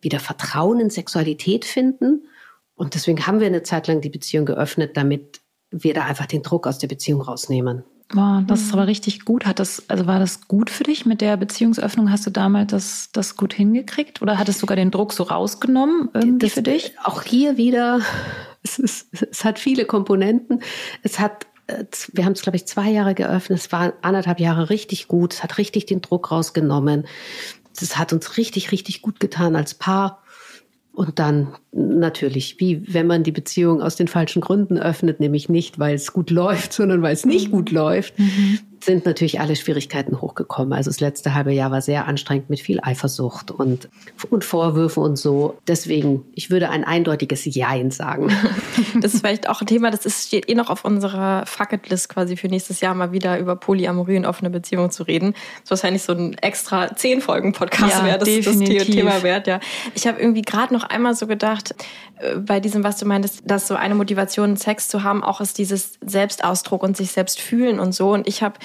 [0.00, 2.28] wieder Vertrauen in Sexualität finden.
[2.76, 5.40] Und deswegen haben wir eine Zeit lang die Beziehung geöffnet, damit
[5.70, 7.84] wir da einfach den Druck aus der Beziehung rausnehmen.
[8.12, 9.46] Wow, das ist aber richtig gut.
[9.46, 12.10] Hat das, also war das gut für dich mit der Beziehungsöffnung?
[12.10, 14.20] Hast du damals das, das gut hingekriegt?
[14.20, 16.94] Oder hat es sogar den Druck so rausgenommen irgendwie das, für dich?
[17.04, 18.00] Auch hier wieder,
[18.64, 20.60] es, ist, es hat viele Komponenten.
[21.04, 23.60] Es hat, äh, wir haben es, glaube ich, zwei Jahre geöffnet.
[23.60, 25.34] Es war anderthalb Jahre richtig gut.
[25.34, 27.06] Es hat richtig den Druck rausgenommen.
[27.80, 30.22] Es hat uns richtig, richtig gut getan als Paar.
[30.92, 35.78] Und dann natürlich, wie wenn man die Beziehung aus den falschen Gründen öffnet, nämlich nicht,
[35.78, 37.52] weil es gut läuft, sondern weil es nicht mhm.
[37.52, 38.58] gut läuft, mhm.
[38.82, 40.72] Sind natürlich alle Schwierigkeiten hochgekommen.
[40.72, 43.88] Also das letzte halbe Jahr war sehr anstrengend mit viel Eifersucht und,
[44.30, 45.58] und Vorwürfen und so.
[45.68, 48.32] Deswegen, ich würde ein eindeutiges Jein sagen.
[49.00, 52.36] Das ist vielleicht auch ein Thema, das ist, steht eh noch auf unserer Fucketlist quasi
[52.36, 55.32] für nächstes Jahr mal wieder über Polyamorie und offene Beziehungen zu reden.
[55.32, 59.46] Das ist wahrscheinlich so ein extra zehn Folgen Podcast ja, wäre das, das Thema wert.
[59.46, 59.60] Ja,
[59.94, 61.74] ich habe irgendwie gerade noch einmal so gedacht
[62.18, 65.58] äh, bei diesem, was du meintest, dass so eine Motivation, Sex zu haben, auch ist
[65.58, 68.12] dieses Selbstausdruck und sich selbst fühlen und so.
[68.12, 68.58] Und ich habe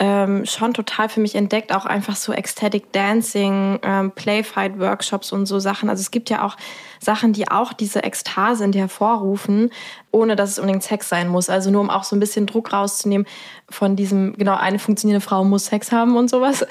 [0.00, 5.46] ähm, schon total für mich entdeckt, auch einfach so Ecstatic Dancing, ähm, Playfight Workshops und
[5.46, 5.88] so Sachen.
[5.88, 6.56] Also es gibt ja auch
[6.98, 9.70] Sachen, die auch diese Ekstase in dir hervorrufen,
[10.10, 11.48] ohne dass es unbedingt Sex sein muss.
[11.48, 13.26] Also nur um auch so ein bisschen Druck rauszunehmen
[13.68, 16.66] von diesem, genau, eine funktionierende Frau muss Sex haben und sowas.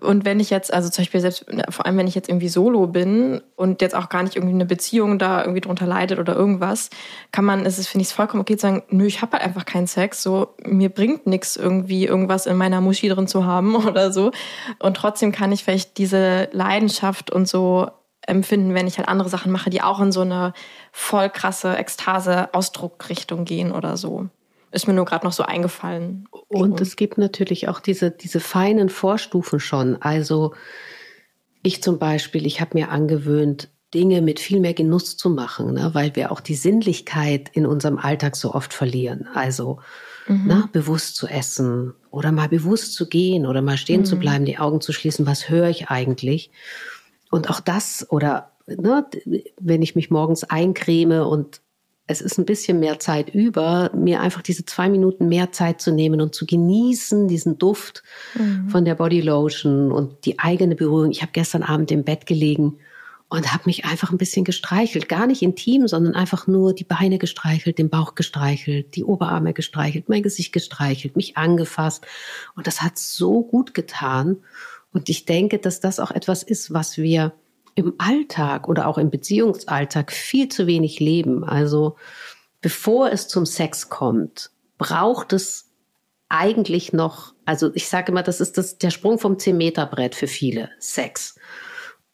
[0.00, 2.86] Und wenn ich jetzt, also zum Beispiel selbst, vor allem wenn ich jetzt irgendwie solo
[2.86, 6.90] bin und jetzt auch gar nicht irgendwie eine Beziehung da irgendwie drunter leidet oder irgendwas,
[7.32, 9.64] kann man, ist es, finde ich, vollkommen okay zu sagen, nö, ich habe halt einfach
[9.64, 14.12] keinen Sex, so, mir bringt nichts irgendwie irgendwas in meiner Muschi drin zu haben oder
[14.12, 14.30] so.
[14.78, 17.88] Und trotzdem kann ich vielleicht diese Leidenschaft und so
[18.26, 20.52] empfinden, wenn ich halt andere Sachen mache, die auch in so eine
[20.92, 24.28] voll krasse Ekstase-Ausdruckrichtung gehen oder so.
[24.72, 26.28] Ist mir nur gerade noch so eingefallen.
[26.48, 30.02] Und es gibt natürlich auch diese, diese feinen Vorstufen schon.
[30.02, 30.54] Also
[31.62, 35.90] ich zum Beispiel, ich habe mir angewöhnt, Dinge mit viel mehr Genuss zu machen, ne?
[35.92, 39.28] weil wir auch die Sinnlichkeit in unserem Alltag so oft verlieren.
[39.34, 39.78] Also
[40.28, 40.46] mhm.
[40.46, 40.68] ne?
[40.72, 44.06] bewusst zu essen oder mal bewusst zu gehen oder mal stehen mhm.
[44.06, 45.26] zu bleiben, die Augen zu schließen.
[45.26, 46.50] Was höre ich eigentlich?
[47.30, 49.06] Und auch das oder ne,
[49.60, 51.60] wenn ich mich morgens eincreme und
[52.08, 55.90] es ist ein bisschen mehr Zeit über, mir einfach diese zwei Minuten mehr Zeit zu
[55.90, 58.04] nehmen und zu genießen, diesen Duft
[58.34, 58.68] mhm.
[58.68, 61.10] von der Body Lotion und die eigene Berührung.
[61.10, 62.78] Ich habe gestern Abend im Bett gelegen
[63.28, 65.08] und habe mich einfach ein bisschen gestreichelt.
[65.08, 70.08] Gar nicht intim, sondern einfach nur die Beine gestreichelt, den Bauch gestreichelt, die Oberarme gestreichelt,
[70.08, 72.06] mein Gesicht gestreichelt, mich angefasst.
[72.54, 74.38] Und das hat so gut getan.
[74.92, 77.32] Und ich denke, dass das auch etwas ist, was wir
[77.74, 81.44] im Alltag oder auch im Beziehungsalltag viel zu wenig leben.
[81.44, 81.96] Also
[82.60, 85.70] bevor es zum Sex kommt, braucht es
[86.28, 90.70] eigentlich noch, also ich sage immer, das ist das, der Sprung vom 10-Meter-Brett für viele,
[90.78, 91.36] Sex.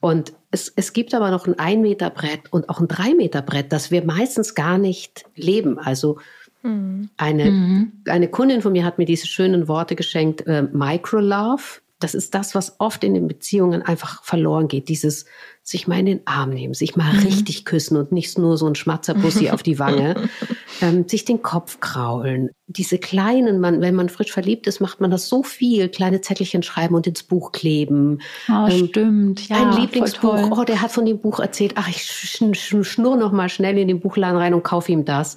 [0.03, 4.57] Und es, es gibt aber noch ein 1-Meter-Brett und auch ein 3-Meter-Brett, das wir meistens
[4.57, 5.79] gar nicht leben.
[5.79, 6.19] Also
[6.65, 7.09] mhm.
[7.17, 7.93] eine, mhm.
[8.07, 11.63] eine Kundin von mir hat mir diese schönen Worte geschenkt, äh, Micro-Love.
[12.01, 14.89] Das ist das, was oft in den Beziehungen einfach verloren geht.
[14.89, 15.25] Dieses
[15.63, 17.21] sich mal in den Arm nehmen, sich mal mhm.
[17.21, 20.29] richtig küssen und nicht nur so ein Schmatzerpussi auf die Wange,
[20.81, 22.51] ähm, sich den Kopf kraulen.
[22.67, 26.63] Diese kleinen, man, wenn man frisch verliebt ist, macht man das so viel, kleine Zettelchen
[26.63, 28.21] schreiben und ins Buch kleben.
[28.49, 29.57] Oh, ähm, stimmt, ja.
[29.57, 33.33] Ein Lieblingsbuch, oh, der hat von dem Buch erzählt, ach, ich sch sch schnurr noch
[33.33, 35.37] mal schnell in den Buchladen rein und kaufe ihm das.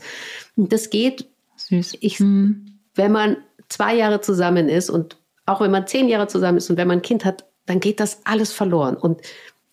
[0.56, 1.28] Und das geht,
[1.58, 1.98] Süß.
[2.00, 2.80] Ich, mhm.
[2.96, 3.38] wenn man
[3.70, 7.00] zwei Jahre zusammen ist und auch wenn man zehn Jahre zusammen ist und wenn man
[7.00, 8.96] ein Kind hat, dann geht das alles verloren.
[8.96, 9.22] Und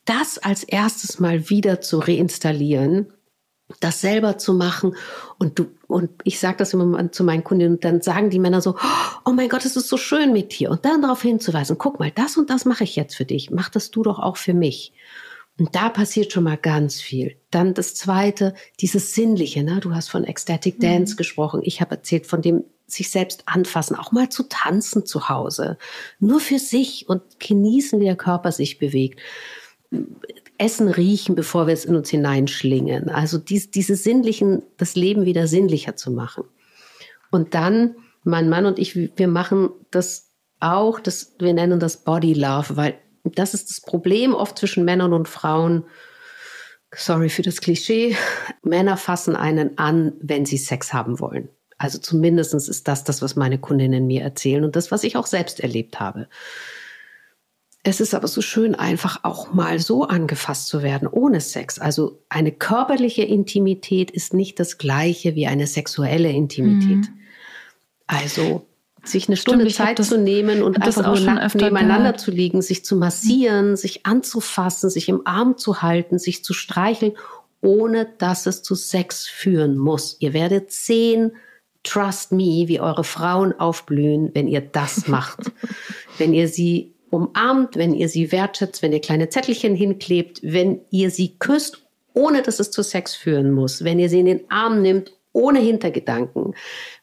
[0.05, 3.13] das als erstes mal wieder zu reinstallieren,
[3.81, 4.97] das selber zu machen.
[5.39, 8.61] Und du und ich sage das immer zu meinen Kundinnen und dann sagen die Männer
[8.63, 8.77] so
[9.25, 10.71] oh mein Gott es ist so schön mit dir.
[10.71, 13.51] Und dann darauf hinzuweisen guck mal das und das mache ich jetzt für dich.
[13.51, 14.93] Mach das du doch auch für mich.
[15.59, 17.37] Und da passiert schon mal ganz viel.
[17.51, 19.81] Dann das zweite dieses sinnliche ne?
[19.81, 21.17] Du hast von ecstatic dance mhm.
[21.19, 21.61] gesprochen.
[21.63, 25.79] Ich habe erzählt von dem sich selbst anfassen, auch mal zu tanzen zu Hause,
[26.19, 29.21] nur für sich und genießen, wie der Körper sich bewegt.
[30.63, 33.09] Essen riechen, bevor wir es in uns hineinschlingen.
[33.09, 36.45] Also dies, diese sinnlichen, das Leben wieder sinnlicher zu machen.
[37.33, 42.35] Und dann, mein Mann und ich, wir machen das auch, das, wir nennen das Body
[42.35, 42.95] Love, weil
[43.25, 45.85] das ist das Problem oft zwischen Männern und Frauen.
[46.95, 48.17] Sorry für das Klischee.
[48.63, 51.49] Männer fassen einen an, wenn sie Sex haben wollen.
[51.77, 55.27] Also zumindest ist das das, was meine Kundinnen mir erzählen und das, was ich auch
[55.27, 56.29] selbst erlebt habe.
[57.85, 61.81] Es ist aber so schön, einfach auch mal so angefasst zu werden, ohne Sex.
[61.81, 67.11] Also eine körperliche Intimität ist nicht das gleiche wie eine sexuelle Intimität.
[67.11, 67.21] Mhm.
[68.07, 68.67] Also
[69.05, 72.21] sich eine Stunde Stimmt, Zeit das, zu nehmen und einfach nur nackt nebeneinander gehört.
[72.21, 73.77] zu liegen, sich zu massieren, mhm.
[73.77, 77.15] sich anzufassen, sich im Arm zu halten, sich zu streicheln,
[77.61, 80.17] ohne dass es zu Sex führen muss.
[80.21, 81.33] Ihr werdet sehen,
[81.83, 85.51] trust me, wie eure Frauen aufblühen, wenn ihr das macht.
[86.19, 91.11] wenn ihr sie umarmt, wenn ihr sie wertschätzt, wenn ihr kleine Zettelchen hinklebt, wenn ihr
[91.11, 91.83] sie küsst,
[92.15, 95.61] ohne dass es zu Sex führen muss, wenn ihr sie in den Arm nimmt, ohne
[95.61, 96.55] Hintergedanken,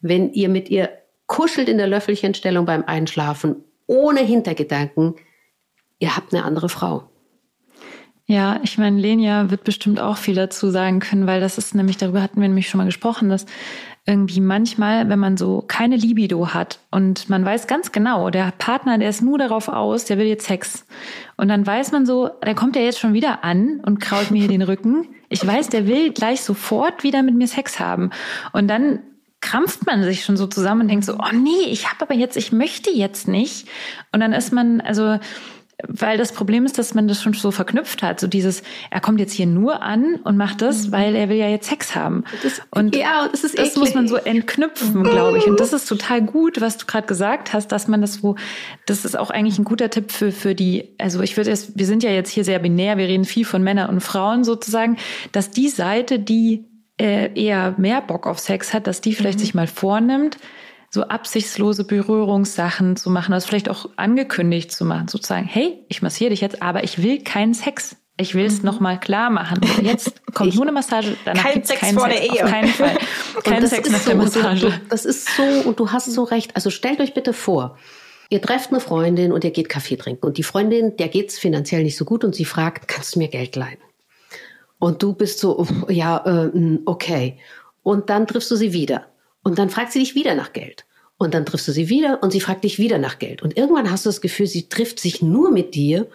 [0.01, 0.89] wenn ihr mit ihr
[1.27, 5.15] kuschelt in der Löffelchenstellung beim Einschlafen, ohne Hintergedanken,
[5.99, 7.09] ihr habt eine andere Frau.
[8.25, 11.97] Ja, ich meine, Lenia wird bestimmt auch viel dazu sagen können, weil das ist nämlich,
[11.97, 13.47] darüber hatten wir nämlich schon mal gesprochen, dass
[14.09, 18.97] irgendwie manchmal, wenn man so keine Libido hat und man weiß ganz genau, der Partner,
[18.97, 20.87] der ist nur darauf aus, der will jetzt Sex.
[21.37, 24.39] Und dann weiß man so, der kommt ja jetzt schon wieder an und kraut mir
[24.39, 25.07] hier den Rücken.
[25.29, 28.09] Ich weiß, der will gleich sofort wieder mit mir Sex haben.
[28.51, 29.03] Und dann
[29.41, 32.35] krampft man sich schon so zusammen und denkt so, oh nee, ich habe aber jetzt,
[32.35, 33.67] ich möchte jetzt nicht.
[34.11, 35.19] Und dann ist man, also
[35.87, 38.19] weil das Problem ist, dass man das schon so verknüpft hat.
[38.19, 40.91] So dieses, er kommt jetzt hier nur an und macht das, mhm.
[40.91, 42.23] weil er will ja jetzt Sex haben.
[42.43, 45.47] Das, und ja, das ist das muss man so entknüpfen, glaube ich.
[45.47, 48.35] Und das ist total gut, was du gerade gesagt hast, dass man das so,
[48.85, 51.85] das ist auch eigentlich ein guter Tipp für, für die, also ich würde jetzt, wir
[51.85, 54.97] sind ja jetzt hier sehr binär, wir reden viel von Männern und Frauen sozusagen,
[55.31, 56.65] dass die Seite, die
[56.99, 59.43] äh, eher mehr Bock auf Sex hat, dass die vielleicht mhm.
[59.43, 60.37] sich mal vornimmt,
[60.91, 66.31] so absichtslose Berührungssachen zu machen, das vielleicht auch angekündigt zu machen, sozusagen, hey, ich massiere
[66.31, 67.95] dich jetzt, aber ich will keinen Sex.
[68.17, 68.65] Ich will es mhm.
[68.65, 69.61] nochmal klar machen.
[69.81, 72.19] Jetzt kommt ich, nur eine Massage, danach kein Sex keinen vor Sex.
[72.19, 72.43] der Ehe.
[72.43, 72.97] Auf keinen Fall.
[73.43, 74.65] Kein Sex nach so, der Massage.
[74.67, 76.55] Du, das ist so, und du hast so recht.
[76.57, 77.77] Also stellt euch bitte vor,
[78.29, 80.25] ihr trefft eine Freundin und ihr geht Kaffee trinken.
[80.25, 83.29] Und die Freundin, der geht's finanziell nicht so gut und sie fragt, kannst du mir
[83.29, 83.77] Geld leihen?
[84.79, 87.37] Und du bist so, ja, äh, okay.
[87.83, 89.05] Und dann triffst du sie wieder.
[89.43, 90.85] Und dann fragt sie dich wieder nach Geld.
[91.17, 93.41] Und dann triffst du sie wieder und sie fragt dich wieder nach Geld.
[93.41, 96.07] Und irgendwann hast du das Gefühl, sie trifft sich nur mit dir,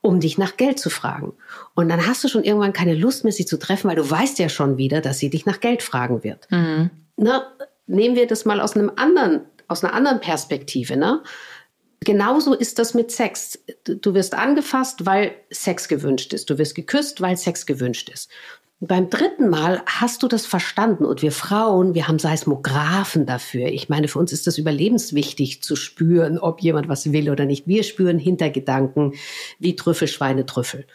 [0.00, 1.32] um dich nach Geld zu fragen.
[1.74, 4.38] Und dann hast du schon irgendwann keine Lust mehr, sie zu treffen, weil du weißt
[4.38, 6.50] ja schon wieder, dass sie dich nach Geld fragen wird.
[6.50, 6.90] Mhm.
[7.16, 7.46] Na,
[7.86, 11.22] nehmen wir das mal aus einem anderen, aus einer anderen Perspektive, ne?
[12.00, 13.58] Genauso ist das mit Sex.
[13.84, 16.48] Du wirst angefasst, weil Sex gewünscht ist.
[16.48, 18.30] Du wirst geküsst, weil Sex gewünscht ist.
[18.80, 23.66] Beim dritten Mal hast du das verstanden und wir Frauen, wir haben Seismographen dafür.
[23.66, 27.66] Ich meine, für uns ist das überlebenswichtig zu spüren, ob jemand was will oder nicht.
[27.66, 29.14] Wir spüren Hintergedanken
[29.58, 30.86] wie Trüffelschweine Trüffel.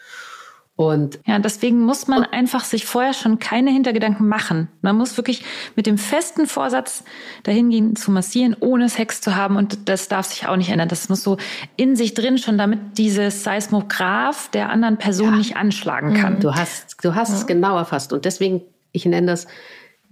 [0.76, 4.68] Und ja, deswegen muss man einfach sich vorher schon keine Hintergedanken machen.
[4.82, 5.44] Man muss wirklich
[5.76, 7.04] mit dem festen Vorsatz
[7.44, 9.56] dahin gehen zu massieren, ohne Sex zu haben.
[9.56, 10.88] Und das darf sich auch nicht ändern.
[10.88, 11.36] Das muss so
[11.76, 15.36] in sich drin schon, damit dieses Seismograph der anderen Person ja.
[15.36, 16.40] nicht anschlagen kann.
[16.40, 17.36] Du hast, du hast ja.
[17.36, 18.12] es genau erfasst.
[18.12, 19.46] Und deswegen, ich nenne das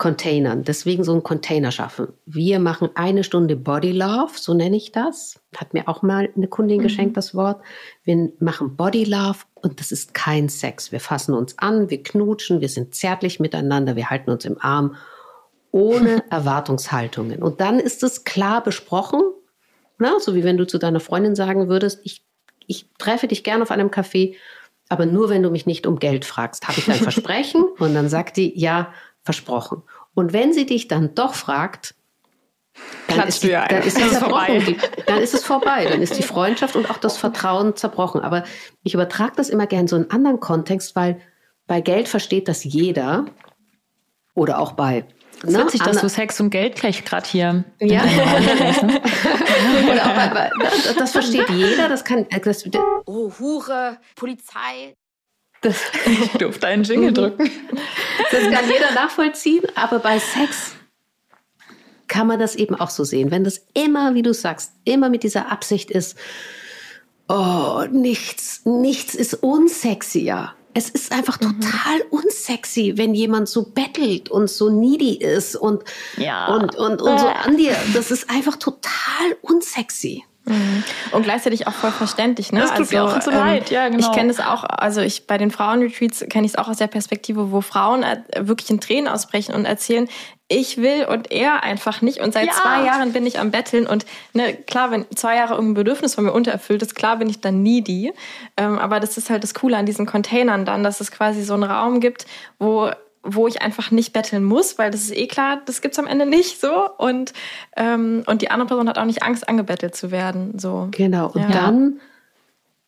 [0.02, 0.64] Containern.
[0.64, 2.08] Deswegen so ein Container schaffen.
[2.26, 5.38] Wir machen eine Stunde Body Love, so nenne ich das.
[5.56, 6.82] Hat mir auch mal eine Kundin mhm.
[6.82, 7.62] geschenkt, das Wort.
[8.02, 10.90] Wir machen Body Love und das ist kein Sex.
[10.90, 14.96] Wir fassen uns an, wir knutschen, wir sind zärtlich miteinander, wir halten uns im Arm,
[15.70, 17.40] ohne Erwartungshaltungen.
[17.40, 19.20] Und dann ist es klar besprochen,
[19.98, 22.24] na, so wie wenn du zu deiner Freundin sagen würdest, ich,
[22.66, 24.34] ich treffe dich gerne auf einem Café,
[24.88, 26.66] aber nur wenn du mich nicht um Geld fragst.
[26.66, 27.62] Habe ich dein Versprechen?
[27.78, 28.92] Und dann sagt die, ja,
[29.22, 29.82] versprochen.
[30.14, 31.94] Und wenn sie dich dann doch fragt,
[33.08, 34.76] dann ist, die, dann ist, es vorbei.
[35.06, 35.84] dann ist es vorbei.
[35.84, 38.22] Dann ist die Freundschaft und auch das Vertrauen zerbrochen.
[38.22, 38.44] Aber
[38.82, 41.20] ich übertrage das immer gerne so in einen anderen Kontext, weil
[41.66, 43.26] bei Geld versteht das jeder
[44.34, 45.04] oder auch bei
[45.42, 45.64] es ist ne?
[45.64, 47.64] witzig, dass du Sex und Geld gleich gerade hier.
[47.80, 48.04] Ja.
[49.90, 50.50] Oder auch bei, bei,
[50.96, 51.88] das versteht jeder.
[51.88, 52.26] Das kann.
[52.44, 52.64] Das,
[53.06, 54.94] oh, Hure, Polizei.
[55.62, 57.14] Das, ich durfte einen Jingle mhm.
[57.14, 57.50] drücken.
[58.30, 60.72] Das kann jeder nachvollziehen, aber bei Sex
[62.08, 63.30] kann man das eben auch so sehen.
[63.30, 66.16] Wenn das immer, wie du sagst, immer mit dieser Absicht ist,
[67.28, 70.52] oh, nichts, nichts ist unsexier.
[70.74, 71.60] Es ist einfach mhm.
[71.60, 75.84] total unsexy, wenn jemand so bettelt und so needy ist und,
[76.16, 76.54] ja.
[76.54, 77.76] und, und, und so an dir.
[77.94, 80.24] Das ist einfach total unsexy.
[80.44, 80.82] Mhm.
[81.12, 82.60] Und gleichzeitig auch voll verständlich, ne?
[82.60, 84.00] Das tut also, mir auch so ähm, leid, ja, genau.
[84.00, 86.88] Ich kenne es auch, also ich bei den Frauenretreats kenne ich es auch aus der
[86.88, 90.08] Perspektive, wo Frauen äh, wirklich in Tränen ausbrechen und erzählen,
[90.48, 92.18] ich will und er einfach nicht.
[92.18, 92.52] Und seit ja.
[92.52, 93.86] zwei Jahren bin ich am Betteln.
[93.86, 97.40] Und ne, klar, wenn zwei Jahre irgendein Bedürfnis von mir untererfüllt ist, klar bin ich
[97.40, 98.12] dann needy.
[98.56, 101.54] Ähm, aber das ist halt das Coole an diesen Containern dann, dass es quasi so
[101.54, 102.26] einen Raum gibt,
[102.58, 102.90] wo
[103.22, 106.26] wo ich einfach nicht betteln muss, weil das ist eh klar, das gibt's am Ende
[106.26, 106.88] nicht so.
[106.98, 107.32] Und,
[107.76, 110.58] ähm, und die andere Person hat auch nicht Angst, angebettelt zu werden.
[110.58, 110.88] So.
[110.90, 111.30] Genau.
[111.30, 111.50] Und ja.
[111.50, 112.00] dann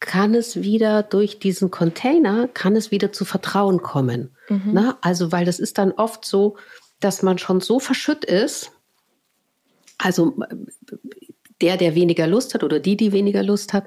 [0.00, 4.34] kann es wieder durch diesen Container, kann es wieder zu Vertrauen kommen.
[4.48, 4.70] Mhm.
[4.72, 6.56] Na, also, weil das ist dann oft so,
[7.00, 8.72] dass man schon so verschütt ist,
[9.98, 10.34] also
[11.60, 13.84] der, der weniger Lust hat oder die, die weniger Lust hat,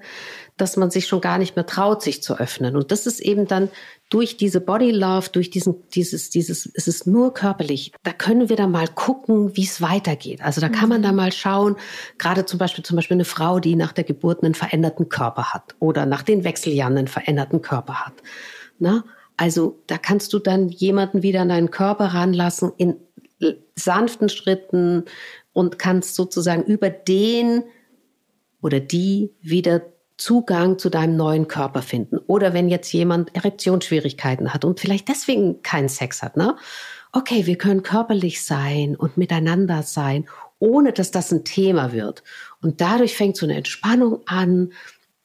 [0.55, 2.75] dass man sich schon gar nicht mehr traut, sich zu öffnen.
[2.75, 3.69] Und das ist eben dann
[4.09, 7.91] durch diese Body Love, durch diesen, dieses, dieses, es ist nur körperlich.
[8.03, 10.41] Da können wir dann mal gucken, wie es weitergeht.
[10.41, 11.17] Also da kann man da mhm.
[11.17, 11.75] mal schauen,
[12.17, 15.75] gerade zum Beispiel, zum Beispiel eine Frau, die nach der Geburt einen veränderten Körper hat
[15.79, 18.13] oder nach den Wechseljahren einen veränderten Körper hat.
[18.79, 19.03] Na?
[19.35, 22.95] Also da kannst du dann jemanden wieder an deinen Körper ranlassen in
[23.75, 25.05] sanften Schritten
[25.57, 27.63] und kannst sozusagen über den
[28.61, 29.81] oder die wieder
[30.15, 32.19] Zugang zu deinem neuen Körper finden.
[32.27, 36.55] Oder wenn jetzt jemand Erektionsschwierigkeiten hat und vielleicht deswegen keinen Sex hat, ne?
[37.11, 40.29] Okay, wir können körperlich sein und miteinander sein,
[40.59, 42.21] ohne dass das ein Thema wird.
[42.61, 44.73] Und dadurch fängt so eine Entspannung an.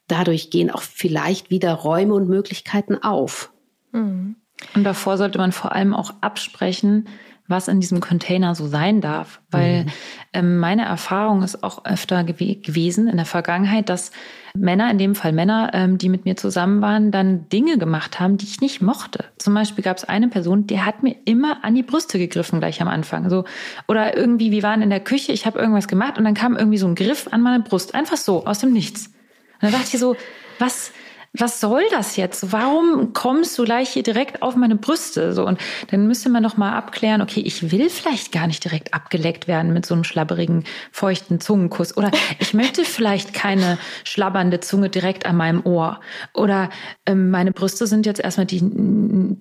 [0.07, 3.53] Dadurch gehen auch vielleicht wieder Räume und Möglichkeiten auf.
[3.91, 4.37] Mhm.
[4.75, 7.07] Und davor sollte man vor allem auch absprechen,
[7.49, 9.41] was in diesem Container so sein darf.
[9.51, 9.91] Weil mhm.
[10.33, 14.13] ähm, meine Erfahrung ist auch öfter gew gewesen in der Vergangenheit, dass
[14.55, 18.37] Männer, in dem Fall Männer, ähm, die mit mir zusammen waren, dann Dinge gemacht haben,
[18.37, 19.25] die ich nicht mochte.
[19.39, 22.81] Zum Beispiel gab es eine Person, die hat mir immer an die Brüste gegriffen gleich
[22.83, 23.31] am Anfang.
[23.31, 23.45] So
[23.89, 26.79] oder irgendwie, wir waren in der Küche, ich habe irgendwas gemacht und dann kam irgendwie
[26.79, 29.07] so ein Griff an meine Brust, einfach so aus dem Nichts.
[29.07, 30.17] Und dann dachte ich so,
[30.59, 30.93] was
[31.35, 32.53] was soll das jetzt?
[32.53, 35.33] Warum kommst du gleich hier direkt auf meine Brüste?
[35.33, 35.59] So und
[35.91, 39.73] dann müsste man noch mal abklären, okay, ich will vielleicht gar nicht direkt abgeleckt werden
[39.73, 45.37] mit so einem schlabberigen, feuchten Zungenkuss oder ich möchte vielleicht keine schlabbernde Zunge direkt an
[45.37, 46.01] meinem Ohr
[46.35, 46.69] oder
[47.07, 48.61] ähm, meine Brüste sind jetzt erstmal die,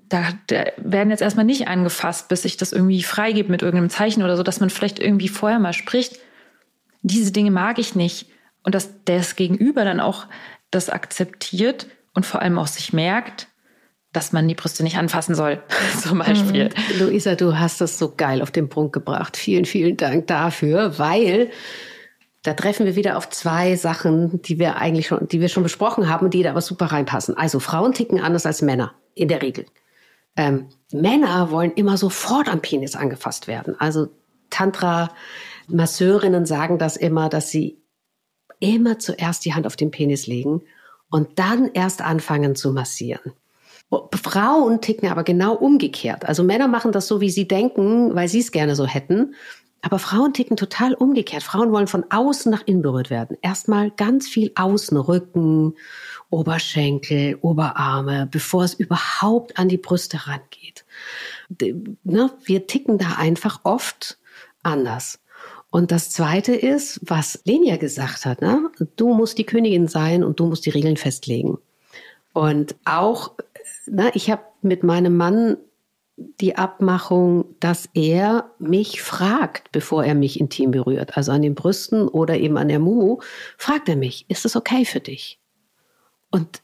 [0.07, 4.23] da, da werden jetzt erstmal nicht angefasst, bis ich das irgendwie freigebe mit irgendeinem Zeichen
[4.23, 6.19] oder so, dass man vielleicht irgendwie vorher mal spricht.
[7.01, 8.27] Diese Dinge mag ich nicht
[8.63, 10.27] und dass das Gegenüber dann auch
[10.71, 13.47] das akzeptiert und vor allem auch sich merkt,
[14.13, 15.61] dass man die Brüste nicht anfassen soll,
[16.01, 16.65] zum Beispiel.
[16.65, 16.99] Mhm.
[16.99, 19.37] Luisa, du hast das so geil auf den Punkt gebracht.
[19.37, 21.51] Vielen, vielen Dank dafür, weil
[22.43, 26.09] da treffen wir wieder auf zwei Sachen, die wir eigentlich schon, die wir schon besprochen
[26.09, 27.37] haben und die da aber super reinpassen.
[27.37, 29.65] Also Frauen ticken anders als Männer, in der Regel.
[30.35, 33.75] Ähm, Männer wollen immer sofort am Penis angefasst werden.
[33.79, 34.09] Also
[34.49, 37.80] Tantra-Masseurinnen sagen das immer, dass sie
[38.61, 40.61] immer zuerst die Hand auf den Penis legen
[41.09, 43.33] und dann erst anfangen zu massieren.
[44.13, 46.25] Frauen ticken aber genau umgekehrt.
[46.25, 49.35] Also Männer machen das so, wie sie denken, weil sie es gerne so hätten.
[49.81, 51.43] Aber Frauen ticken total umgekehrt.
[51.43, 53.37] Frauen wollen von außen nach innen berührt werden.
[53.41, 55.73] Erstmal ganz viel außen, Rücken,
[56.29, 60.85] Oberschenkel, Oberarme, bevor es überhaupt an die Brüste rangeht.
[62.03, 64.19] Ne, wir ticken da einfach oft
[64.63, 65.19] anders.
[65.71, 68.69] Und das Zweite ist, was Lenia gesagt hat, ne?
[68.97, 71.57] du musst die Königin sein und du musst die Regeln festlegen.
[72.33, 73.31] Und auch,
[73.85, 75.57] ne, ich habe mit meinem Mann
[76.17, 82.07] die Abmachung, dass er mich fragt, bevor er mich intim berührt, also an den Brüsten
[82.07, 83.19] oder eben an der Mumu,
[83.57, 85.39] fragt er mich, ist es okay für dich?
[86.31, 86.61] Und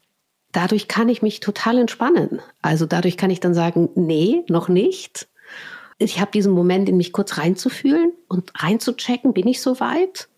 [0.52, 2.40] dadurch kann ich mich total entspannen.
[2.60, 5.28] Also dadurch kann ich dann sagen, nee, noch nicht
[5.98, 10.28] ich habe diesen Moment, in mich kurz reinzufühlen und reinzuchecken, bin ich so weit?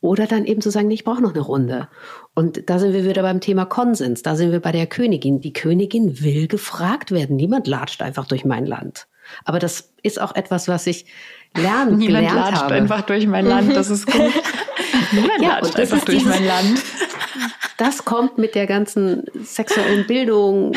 [0.00, 1.88] Oder dann eben zu sagen, nee, ich brauche noch eine Runde.
[2.34, 4.22] Und da sind wir wieder beim Thema Konsens.
[4.22, 5.40] Da sind wir bei der Königin.
[5.40, 7.36] Die Königin will gefragt werden.
[7.36, 9.06] Niemand latscht einfach durch mein Land.
[9.44, 11.06] Aber das ist auch etwas, was ich
[11.56, 13.74] lernen Niemand gelernt latscht einfach durch mein Land.
[13.74, 14.14] Das ist gut.
[15.12, 16.82] Niemand ja, latscht einfach durch mein Land.
[17.78, 20.72] Das kommt mit der ganzen sexuellen Bildung,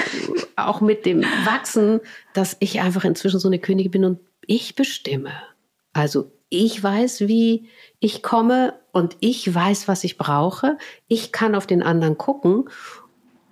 [0.55, 2.01] auch mit dem Wachsen,
[2.33, 5.31] dass ich einfach inzwischen so eine Königin bin und ich bestimme.
[5.93, 7.69] Also ich weiß, wie
[7.99, 10.77] ich komme und ich weiß, was ich brauche.
[11.07, 12.69] Ich kann auf den anderen gucken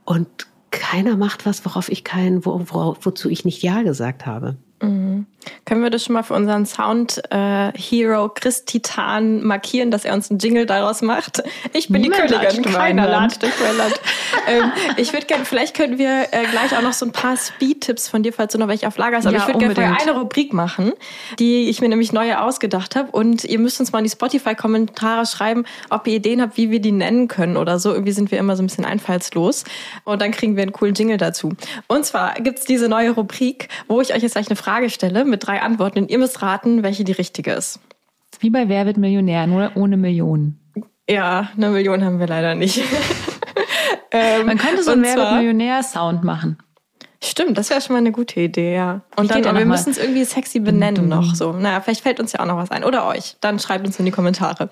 [0.03, 0.27] und
[0.71, 4.57] keiner macht was, worauf ich kein, wo, wo, wozu ich nicht Ja gesagt habe.
[4.81, 5.25] Mhm.
[5.65, 10.29] Können wir das schon mal für unseren Sound-Hero äh, Chris Titan markieren, dass er uns
[10.29, 11.43] einen Jingle daraus macht?
[11.73, 13.99] Ich bin Niemand die Königin, keiner latscht durch mein Land.
[14.47, 18.07] ähm, ich würde gerne, vielleicht können wir äh, gleich auch noch so ein paar Speed-Tipps
[18.07, 19.25] von dir, falls du noch welche auf Lager hast.
[19.25, 20.93] Aber ja, ich würde gerne eine Rubrik machen,
[21.39, 23.11] die ich mir nämlich neue ausgedacht habe.
[23.11, 26.79] Und ihr müsst uns mal in die Spotify-Kommentare schreiben, ob ihr Ideen habt, wie wir
[26.79, 27.91] die nennen können oder so.
[27.91, 29.63] Irgendwie sind wir immer so ein bisschen einfallslos.
[30.03, 31.53] Und dann kriegen wir einen coolen Jingle dazu.
[31.87, 35.36] Und zwar gibt's diese neue Rubrik, wo ich euch jetzt gleich eine Frage stelle mit
[35.37, 37.79] drei Antworten und ihr müsst raten, welche die richtige ist.
[38.39, 40.59] Wie bei Wer wird Millionär, nur ohne Millionen.
[41.09, 42.83] Ja, eine Million haben wir leider nicht.
[44.11, 46.57] ähm, Man könnte so einen Wer wird Millionär-Sound machen.
[47.23, 49.01] Stimmt, das wäre schon mal eine gute Idee, ja.
[49.15, 51.51] Und dann, aber wir müssen es irgendwie sexy benennen noch so.
[51.51, 52.83] Naja, vielleicht fällt uns ja auch noch was ein.
[52.83, 53.37] Oder euch.
[53.41, 54.69] Dann schreibt uns in die Kommentare.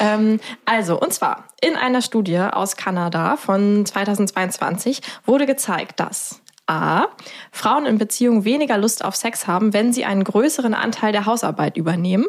[0.00, 7.06] Ähm, also, und zwar, in einer Studie aus Kanada von 2022 wurde gezeigt, dass A.
[7.52, 11.76] Frauen in Beziehungen weniger Lust auf Sex haben, wenn sie einen größeren Anteil der Hausarbeit
[11.76, 12.26] übernehmen.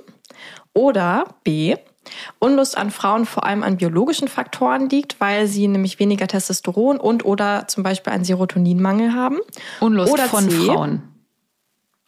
[0.73, 1.75] Oder B.
[2.39, 7.25] Unlust an Frauen vor allem an biologischen Faktoren liegt, weil sie nämlich weniger Testosteron und
[7.25, 9.39] oder zum Beispiel einen Serotoninmangel haben.
[9.79, 11.14] Unlust oder von C, Frauen.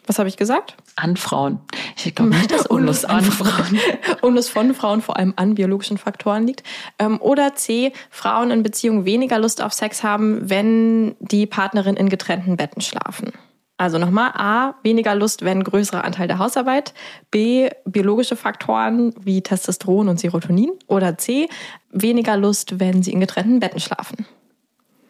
[0.08, 0.76] Was habe ich gesagt?
[0.95, 1.60] An Frauen.
[1.97, 3.80] Ich glaube nicht, dass Unlust an Frauen.
[4.22, 6.64] Unlust von Frauen vor allem an biologischen Faktoren liegt.
[6.97, 12.10] Ähm, oder C, Frauen in Beziehungen weniger Lust auf Sex haben, wenn die Partnerin in
[12.10, 13.34] getrennten Betten schlafen.
[13.76, 16.93] Also nochmal, A, weniger Lust, wenn größerer Anteil der Hausarbeit.
[17.30, 20.72] B, biologische Faktoren wie Testosteron und Serotonin.
[20.88, 21.47] Oder C,
[21.91, 24.26] weniger Lust, wenn sie in getrennten Betten schlafen.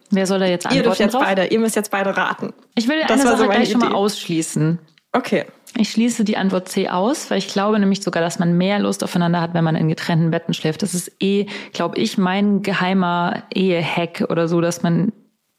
[0.10, 1.24] Wer soll da jetzt antworten Ihr dürft jetzt drauf?
[1.24, 2.54] beide, ihr müsst jetzt beide raten.
[2.76, 3.96] Ich will Das eine Sache so gleich schon mal Idee.
[3.96, 4.80] ausschließen.
[5.12, 5.46] Okay.
[5.78, 9.04] Ich schließe die Antwort C aus, weil ich glaube nämlich sogar, dass man mehr Lust
[9.04, 10.82] aufeinander hat, wenn man in getrennten Betten schläft.
[10.82, 15.12] Das ist eh, glaube ich, mein geheimer Ehehack oder so, dass man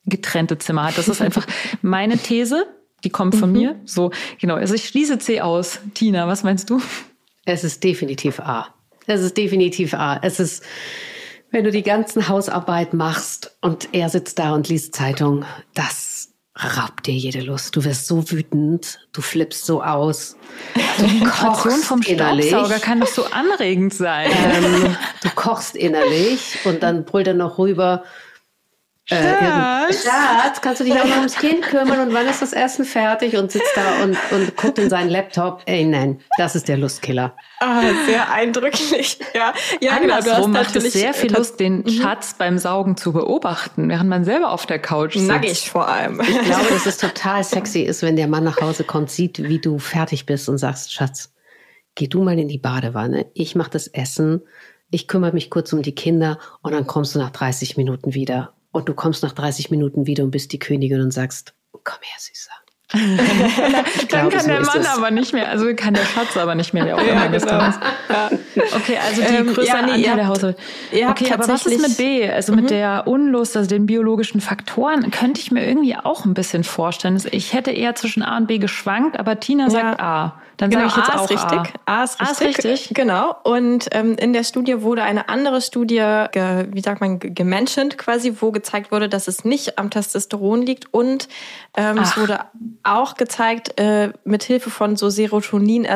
[0.07, 0.99] getrennte Zimmer hat.
[0.99, 1.47] Das ist einfach
[1.83, 2.67] meine These.
[3.05, 3.77] Die kommt von mir.
[3.85, 4.55] So, genau.
[4.57, 5.79] Also ich schließe C aus.
[5.95, 6.81] Tina, was meinst du?
[7.45, 8.75] Es ist definitiv A.
[9.07, 10.19] Es ist definitiv A.
[10.21, 10.65] Es ist,
[11.51, 15.45] wenn du die ganzen Hausarbeit machst und er sitzt da und liest Zeitung,
[15.75, 17.77] das raubt dir jede Lust.
[17.77, 20.37] Du wirst so wütend, du flippst so aus.
[20.99, 22.49] Du Vibration vom innerlich.
[22.49, 24.31] Staubsauger kann doch so anregend sein.
[24.31, 28.03] Ähm, du kochst innerlich und dann brüllt er noch rüber.
[29.11, 32.85] Äh, Schatz, kannst du dich auch noch ums Kind kümmern und wann ist das Essen
[32.85, 35.63] fertig und sitzt da und, und guckt in seinen Laptop.
[35.65, 37.35] Ey, nein, das ist der Lustkiller.
[37.61, 39.19] Ah, sehr eindrücklich.
[39.35, 40.21] Ja, ja genau.
[40.21, 43.89] Du hast macht es natürlich sehr viel tats- Lust, den Schatz beim Saugen zu beobachten,
[43.89, 45.27] während man selber auf der Couch sitzt.
[45.27, 46.21] Nackig vor allem.
[46.21, 49.59] Ich glaube, dass es total sexy ist, wenn der Mann nach Hause kommt, sieht, wie
[49.59, 51.33] du fertig bist und sagst, Schatz,
[51.95, 54.43] geh du mal in die Badewanne, ich mache das Essen,
[54.91, 58.55] ich kümmere mich kurz um die Kinder und dann kommst du nach 30 Minuten wieder.
[58.79, 61.53] Und du kommst nach 30 Minuten wieder und bist die Königin und sagst,
[61.83, 62.53] komm her, Süßer.
[63.97, 64.87] Ich Dann kann so der Mann es.
[64.87, 67.71] aber nicht mehr, also kann der Schatz aber nicht mehr, wer auch immer das dann
[67.71, 67.81] ist.
[68.77, 70.57] Okay, also die Ähm, größere ja, nee, Anteil ihr der Haushalt.
[70.93, 72.31] Okay, aber was ist mit B?
[72.31, 76.63] Also mit der Unlust, also den biologischen Faktoren, könnte ich mir irgendwie auch ein bisschen
[76.63, 77.21] vorstellen.
[77.33, 80.41] Ich hätte eher zwischen A und B geschwankt, aber Tina sagt A.
[80.59, 81.75] Dann Genau, sage ich jetzt A auch ist richtig.
[81.87, 82.01] A.
[82.01, 82.65] A ist A ist richtig.
[82.67, 82.95] richtig.
[82.95, 83.35] Genau.
[83.45, 87.97] Und ähm, in der Studie wurde eine andere Studie, ge, wie sagt man, ge- gementioned
[87.97, 90.93] quasi, wo gezeigt wurde, dass es nicht am Testosteron liegt.
[90.93, 91.29] Und
[91.77, 92.41] ähm, es wurde
[92.83, 95.09] auch gezeigt, äh, mit Hilfe von so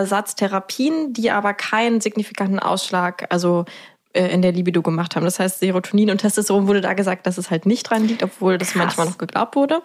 [0.03, 3.65] Serotonin-Ersatztherapien, die aber keinen signifikanten Ausschlag, also
[4.13, 5.25] in der Libido gemacht haben.
[5.25, 8.59] Das heißt, Serotonin und Testosteron wurde da gesagt, dass es halt nicht dran liegt, obwohl
[8.59, 9.83] das manchmal noch geglaubt wurde.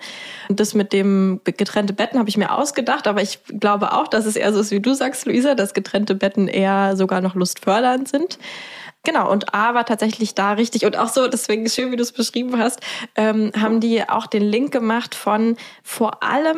[0.50, 4.26] Und das mit dem getrennte Betten habe ich mir ausgedacht, aber ich glaube auch, dass
[4.26, 8.08] es eher so ist, wie du sagst, Luisa, dass getrennte Betten eher sogar noch lustfördernd
[8.08, 8.38] sind.
[9.04, 10.86] Genau, und A war tatsächlich da richtig.
[10.86, 12.82] Und auch so, deswegen schön, wie du es beschrieben hast,
[13.16, 16.58] ähm, haben die auch den Link gemacht von vor allem,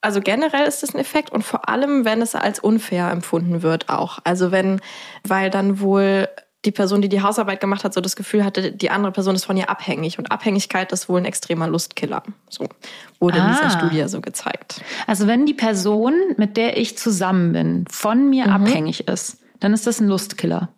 [0.00, 3.88] also generell ist das ein Effekt und vor allem, wenn es als unfair empfunden wird
[3.88, 4.20] auch.
[4.22, 4.80] Also wenn,
[5.24, 6.28] weil dann wohl
[6.64, 9.44] die Person, die die Hausarbeit gemacht hat, so das Gefühl hatte, die andere Person ist
[9.46, 10.18] von ihr abhängig.
[10.18, 12.22] Und Abhängigkeit ist wohl ein extremer Lustkiller.
[12.50, 12.68] So
[13.18, 13.48] wurde in Ah.
[13.52, 14.82] dieser Studie so gezeigt.
[15.06, 18.52] Also wenn die Person, mit der ich zusammen bin, von mir Mhm.
[18.52, 20.68] abhängig ist, dann ist das ein Lustkiller.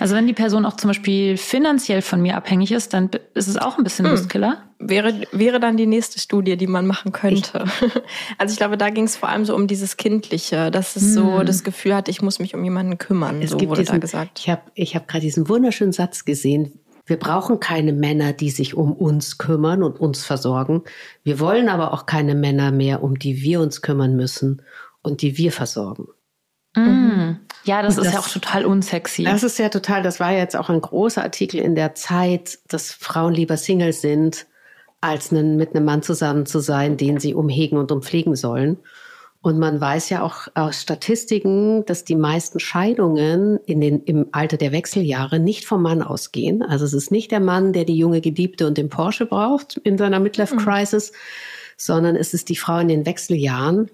[0.00, 3.56] Also wenn die Person auch zum Beispiel finanziell von mir abhängig ist, dann ist es
[3.56, 4.12] auch ein bisschen Hm.
[4.12, 4.65] Lustkiller.
[4.78, 7.64] Wäre, wäre dann die nächste Studie, die man machen könnte.
[8.38, 11.42] Also ich glaube, da ging es vor allem so um dieses Kindliche, dass es so
[11.42, 13.40] das Gefühl hat, ich muss mich um jemanden kümmern.
[13.40, 14.38] Es so gibt wurde diesen, da gesagt.
[14.40, 16.78] Ich habe ich hab gerade diesen wunderschönen Satz gesehen.
[17.06, 20.82] Wir brauchen keine Männer, die sich um uns kümmern und uns versorgen.
[21.22, 24.62] Wir wollen aber auch keine Männer mehr, um die wir uns kümmern müssen
[25.02, 26.08] und die wir versorgen.
[26.76, 27.38] Mhm.
[27.64, 29.24] Ja, das Und ist ja auch total unsexy.
[29.24, 32.92] Das ist ja total, das war jetzt auch ein großer Artikel in der Zeit, dass
[32.92, 34.46] Frauen lieber Single sind,
[35.00, 38.78] als mit einem Mann zusammen zu sein, den sie umhegen und umpflegen sollen.
[39.42, 44.56] Und man weiß ja auch aus Statistiken, dass die meisten Scheidungen in den, im Alter
[44.56, 46.62] der Wechseljahre nicht vom Mann ausgehen.
[46.62, 49.98] Also es ist nicht der Mann, der die junge Geliebte und den Porsche braucht in
[49.98, 51.12] seiner Midlife Crisis,
[51.76, 53.88] sondern es ist die Frau in den Wechseljahren,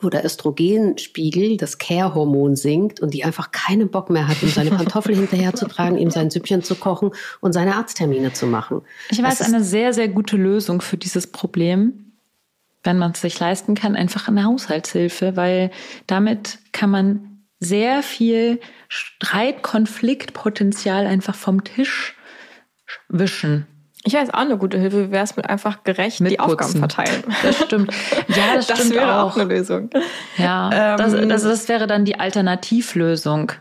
[0.00, 4.70] wo der Östrogenspiegel, das Care-Hormon sinkt und die einfach keinen Bock mehr hat, ihm seine
[4.70, 8.82] Pantoffel hinterherzutragen, ihm sein Süppchen zu kochen und seine Arzttermine zu machen.
[9.10, 12.12] Ich weiß eine sehr, sehr gute Lösung für dieses Problem,
[12.84, 15.70] wenn man es sich leisten kann, einfach eine Haushaltshilfe, weil
[16.06, 22.16] damit kann man sehr viel Streit, Konfliktpotenzial einfach vom Tisch
[23.08, 23.66] wischen.
[24.08, 26.50] Ich weiß auch eine gute Hilfe, wie wäre es mit einfach gerecht die Mitputzen.
[26.50, 27.24] Aufgaben verteilen.
[27.42, 27.92] Das stimmt.
[28.28, 29.32] Ja, das, Das stimmt wäre auch.
[29.32, 29.90] auch eine Lösung.
[30.38, 33.52] Ja, das, Ähm, das, das wäre dann die Alternativlösung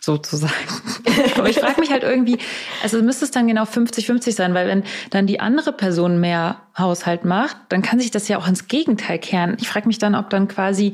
[0.00, 0.52] sozusagen.
[1.36, 2.38] Aber ich frage mich halt irgendwie,
[2.80, 7.24] also müsste es dann genau 50-50 sein, weil wenn dann die andere Person mehr Haushalt
[7.24, 9.56] macht, dann kann sich das ja auch ins Gegenteil kehren.
[9.60, 10.92] Ich frage mich dann, ob dann quasi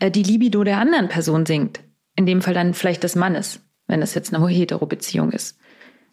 [0.00, 1.80] äh, die Libido der anderen Person sinkt.
[2.16, 5.56] In dem Fall dann vielleicht des Mannes, wenn es jetzt eine Hetero-Beziehung ist.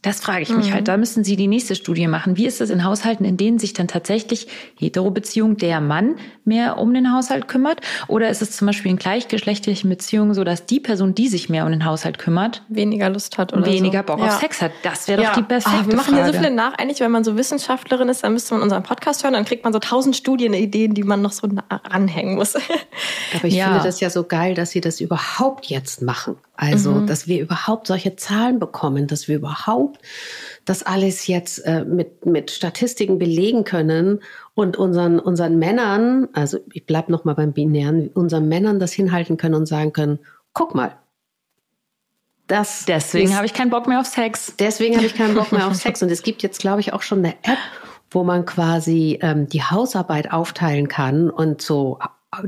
[0.03, 0.73] Das frage ich mich mhm.
[0.73, 0.87] halt.
[0.87, 2.37] Da müssen Sie die nächste Studie machen.
[2.37, 6.93] Wie ist das in Haushalten, in denen sich dann tatsächlich Heterobeziehung der Mann mehr um
[6.93, 7.81] den Haushalt kümmert?
[8.07, 11.65] Oder ist es zum Beispiel in gleichgeschlechtlichen Beziehungen so, dass die Person, die sich mehr
[11.65, 14.05] um den Haushalt kümmert, weniger Lust hat oder weniger so.
[14.05, 14.27] Bock ja.
[14.27, 14.71] auf Sex hat?
[14.83, 15.87] Das wäre doch die beste Frage.
[15.87, 16.75] Wir machen hier so viele nach.
[16.75, 19.73] Eigentlich, wenn man so Wissenschaftlerin ist, dann müsste man unseren Podcast hören, dann kriegt man
[19.73, 22.55] so tausend Studienideen, die man noch so ranhängen muss.
[23.35, 23.65] Aber ich ja.
[23.65, 26.37] finde das ja so geil, dass Sie das überhaupt jetzt machen.
[26.57, 27.07] Also, mhm.
[27.07, 29.99] dass wir überhaupt solche Zahlen bekommen, dass wir überhaupt
[30.65, 34.21] das alles jetzt äh, mit, mit Statistiken belegen können
[34.55, 39.37] und unseren, unseren Männern, also ich bleib noch mal beim Binären, unseren Männern das hinhalten
[39.37, 40.19] können und sagen können,
[40.53, 40.97] guck mal,
[42.47, 44.53] das deswegen habe ich keinen Bock mehr auf Sex.
[44.57, 46.01] Deswegen habe ich keinen Bock mehr auf Sex.
[46.01, 47.57] Und es gibt jetzt, glaube ich, auch schon eine App,
[48.09, 51.99] wo man quasi ähm, die Hausarbeit aufteilen kann und so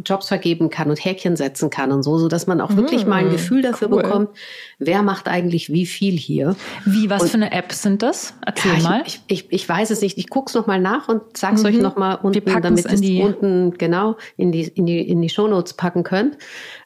[0.06, 3.18] Jobs vergeben kann und Häkchen setzen kann und so, so dass man auch wirklich mal
[3.18, 4.02] ein hm, Gefühl dafür cool.
[4.02, 4.30] bekommt,
[4.78, 6.56] wer macht eigentlich wie viel hier.
[6.86, 8.34] Wie, was und, für eine App sind das?
[8.46, 9.04] Erzähl ja, mal.
[9.06, 10.18] Ich, ich, ich, weiß es nicht.
[10.18, 11.68] Ich guck's noch mal nach und sag's mhm.
[11.68, 15.30] euch noch mal unten, damit ihr es unten genau in die, in die, in die
[15.30, 16.38] Shownotes packen könnt.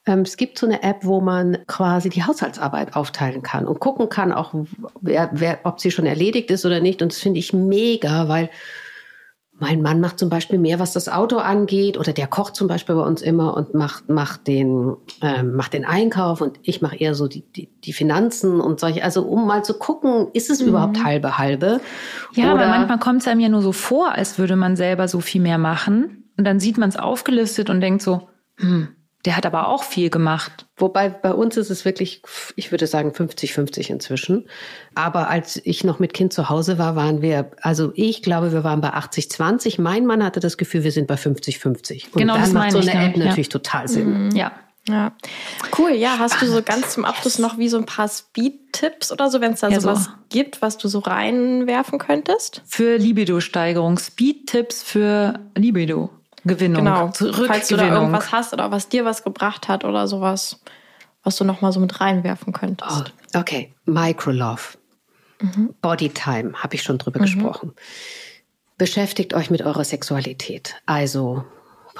[0.05, 4.09] Ähm, es gibt so eine App, wo man quasi die Haushaltsarbeit aufteilen kann und gucken
[4.09, 4.53] kann, auch
[5.01, 7.01] wer, wer, ob sie schon erledigt ist oder nicht.
[7.01, 8.49] Und das finde ich mega, weil
[9.59, 12.95] mein Mann macht zum Beispiel mehr, was das Auto angeht, oder der kocht zum Beispiel
[12.95, 17.13] bei uns immer und macht, macht, den, ähm, macht den Einkauf und ich mache eher
[17.13, 19.03] so die, die, die Finanzen und solche.
[19.03, 20.69] Also um mal zu gucken, ist es mhm.
[20.69, 21.81] überhaupt halbe halbe?
[22.33, 25.07] Ja, oder aber manchmal kommt es einem ja nur so vor, als würde man selber
[25.07, 26.25] so viel mehr machen.
[26.35, 28.27] Und dann sieht man es aufgelistet und denkt so,
[28.57, 28.87] hm,
[29.25, 30.65] der hat aber auch viel gemacht.
[30.75, 32.21] Wobei bei uns ist es wirklich,
[32.55, 34.49] ich würde sagen 50-50 inzwischen.
[34.95, 38.63] Aber als ich noch mit Kind zu Hause war, waren wir, also ich glaube, wir
[38.63, 39.79] waren bei 80-20.
[39.81, 42.07] Mein Mann hatte das Gefühl, wir sind bei 50-50.
[42.07, 43.25] Und genau, dann das macht so eine ich, App ja.
[43.25, 44.27] natürlich total Sinn.
[44.27, 44.35] Mhm.
[44.35, 44.51] Ja.
[44.89, 45.13] Ja,
[45.77, 45.91] cool.
[45.91, 49.39] Ja, hast du so ganz zum Abschluss noch wie so ein paar Speed-Tipps oder so,
[49.39, 50.11] wenn es da ja, sowas so.
[50.27, 52.61] gibt, was du so reinwerfen könntest?
[52.65, 53.97] Für Libido-Steigerung.
[53.97, 56.09] Speed-Tipps für Libido.
[56.45, 56.83] Gewinnung.
[56.83, 57.11] Genau.
[57.47, 60.61] Falls du da irgendwas hast oder was dir was gebracht hat oder sowas,
[61.23, 63.13] was du noch mal so mit reinwerfen könntest.
[63.33, 64.77] Oh, okay, Microlove.
[65.39, 65.73] Mhm.
[65.81, 67.23] Bodytime, habe ich schon drüber mhm.
[67.23, 67.73] gesprochen.
[68.77, 70.75] Beschäftigt euch mit eurer Sexualität.
[70.85, 71.45] Also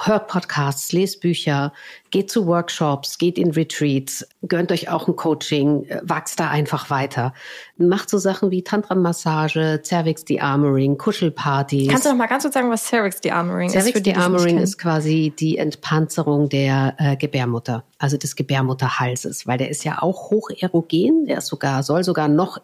[0.02, 1.72] hört Podcasts, lest Bücher,
[2.10, 6.90] geht zu Workshops, geht in Retreats, gönnt euch auch ein Coaching, äh, wachst da einfach
[6.90, 7.34] weiter.
[7.76, 11.88] Macht so Sachen wie Tantra-Massage, Cervix De-Armoring, Kuschelpartys.
[11.88, 13.72] Kannst du noch mal ganz kurz sagen, was Cervix De-Armoring ist?
[13.72, 19.84] Cervix De-Armoring ist quasi die Entpanzerung der äh, Gebärmutter, also des Gebärmutterhalses, weil der ist
[19.84, 22.60] ja auch hoch erogen, der ist sogar, soll sogar noch,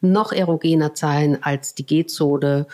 [0.00, 2.66] noch erogener sein als die G-Zone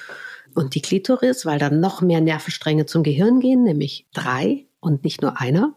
[0.55, 5.23] und die Klitoris, weil dann noch mehr Nervenstränge zum Gehirn gehen, nämlich drei und nicht
[5.23, 5.75] nur einer.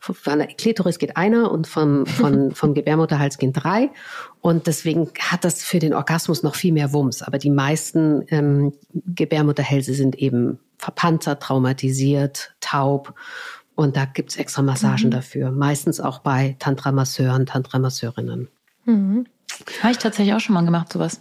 [0.00, 3.90] Von der Klitoris geht einer und vom, von, vom Gebärmutterhals gehen drei.
[4.40, 7.22] Und deswegen hat das für den Orgasmus noch viel mehr Wumms.
[7.22, 13.14] Aber die meisten ähm, Gebärmutterhälse sind eben verpanzert, traumatisiert, taub.
[13.74, 15.10] Und da gibt's extra Massagen mhm.
[15.10, 15.50] dafür.
[15.50, 18.48] Meistens auch bei Tantra-Masseuren, Tantra-Masseurinnen.
[18.86, 19.26] Mhm.
[19.82, 21.20] Habe ich tatsächlich auch schon mal gemacht, sowas.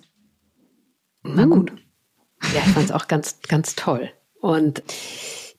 [1.23, 1.73] Na gut.
[2.53, 4.11] Ja, ich fand es auch ganz, ganz toll.
[4.39, 4.83] Und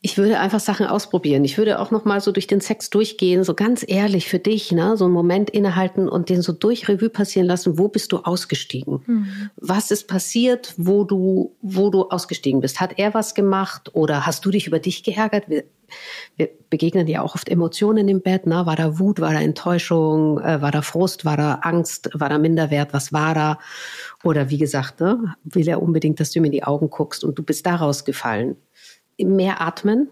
[0.07, 1.45] ich würde einfach Sachen ausprobieren.
[1.45, 4.71] Ich würde auch noch mal so durch den Sex durchgehen, so ganz ehrlich für dich,
[4.71, 7.77] ne, so einen Moment innehalten und den so durch Revue passieren lassen.
[7.77, 9.03] Wo bist du ausgestiegen?
[9.05, 9.51] Mhm.
[9.57, 12.79] Was ist passiert, wo du, wo du ausgestiegen bist?
[12.79, 15.49] Hat er was gemacht oder hast du dich über dich geärgert?
[15.49, 15.65] Wir,
[16.37, 18.47] wir begegnen ja auch oft Emotionen im Bett.
[18.47, 18.65] Ne?
[18.65, 22.39] War da Wut, war da Enttäuschung, äh, war da Frust, war da Angst, war da
[22.39, 22.93] Minderwert?
[22.93, 23.59] Was war da?
[24.27, 27.39] Oder wie gesagt, ne, will er unbedingt, dass du ihm in die Augen guckst und
[27.39, 28.57] du bist da rausgefallen
[29.25, 30.09] mehr atmen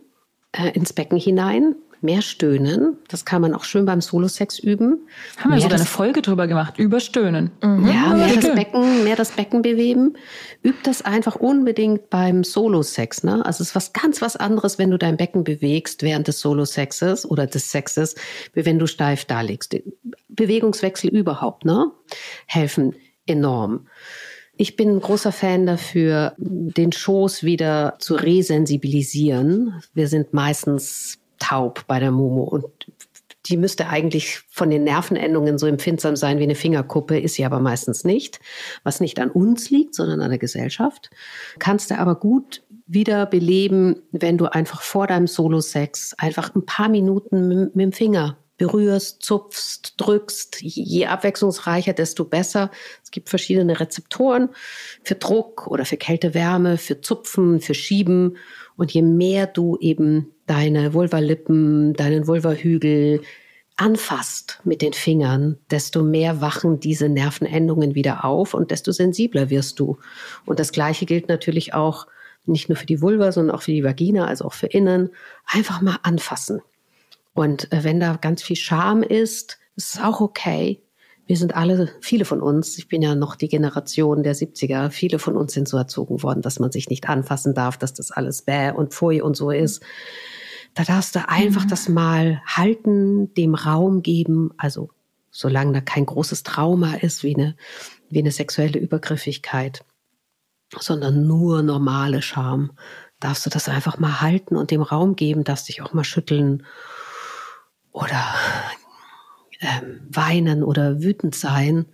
[0.53, 2.99] äh, ins Becken hinein, mehr stöhnen.
[3.09, 5.07] Das kann man auch schön beim Solo-Sex üben.
[5.39, 7.51] Haben wir sogar eine Folge drüber gemacht, über Stöhnen.
[7.63, 7.89] Mhm.
[7.89, 10.15] Ja, mehr das, Becken, mehr das Becken bewegen.
[10.63, 13.25] Üb das einfach unbedingt beim Solo-Sex.
[13.25, 13.45] Ne?
[13.45, 17.29] Also es ist was ganz was anderes, wenn du dein Becken bewegst während des Solo-Sexes
[17.29, 18.17] oder des Sexes,
[18.53, 19.75] wie wenn du steif da liegst.
[20.29, 21.91] Bewegungswechsel überhaupt, ne?
[22.47, 22.95] Helfen
[23.27, 23.87] enorm.
[24.57, 29.83] Ich bin ein großer Fan dafür, den Schoß wieder zu resensibilisieren.
[29.95, 32.67] Wir sind meistens taub bei der Momo und
[33.47, 37.61] die müsste eigentlich von den Nervenendungen so empfindsam sein wie eine Fingerkuppe, ist sie aber
[37.61, 38.41] meistens nicht.
[38.85, 41.11] Was nicht an uns liegt, sondern an der Gesellschaft.
[41.59, 46.89] Kannst du aber gut wieder beleben, wenn du einfach vor deinem Solo-Sex einfach ein paar
[46.89, 50.61] Minuten mit, mit dem Finger berührst, zupfst, drückst.
[50.61, 52.71] Je abwechslungsreicher, desto besser.
[53.03, 54.51] Es gibt verschiedene Rezeptoren
[55.03, 58.37] für Druck oder für Kälte, Wärme, für Zupfen, für Schieben.
[58.77, 63.23] Und je mehr du eben deine Vulvalippen, deinen Vulvahügel
[63.77, 69.81] anfasst mit den Fingern, desto mehr wachen diese Nervenendungen wieder auf und desto sensibler wirst
[69.81, 69.99] du.
[70.47, 72.07] Und das Gleiche gilt natürlich auch
[72.47, 75.11] nicht nur für die Vulva, sondern auch für die Vagina, also auch für innen.
[75.47, 76.61] Einfach mal anfassen.
[77.35, 80.81] Und äh, wenn da ganz viel Scham ist, ist es auch okay.
[81.27, 85.19] Wir sind alle, viele von uns, ich bin ja noch die Generation der 70er, viele
[85.19, 88.43] von uns sind so erzogen worden, dass man sich nicht anfassen darf, dass das alles
[88.43, 89.83] bäh und pfui und so ist.
[90.75, 91.69] Da darfst du einfach mhm.
[91.69, 94.91] das mal halten, dem Raum geben, also
[95.31, 97.57] solange da kein großes Trauma ist, wie eine,
[98.11, 99.85] wie eine sexuelle Übergriffigkeit,
[100.79, 102.73] sondern nur normale Scham,
[103.19, 106.65] darfst du das einfach mal halten und dem Raum geben, darfst dich auch mal schütteln
[107.95, 108.35] oder
[109.61, 111.87] ähm, weinen oder wütend sein.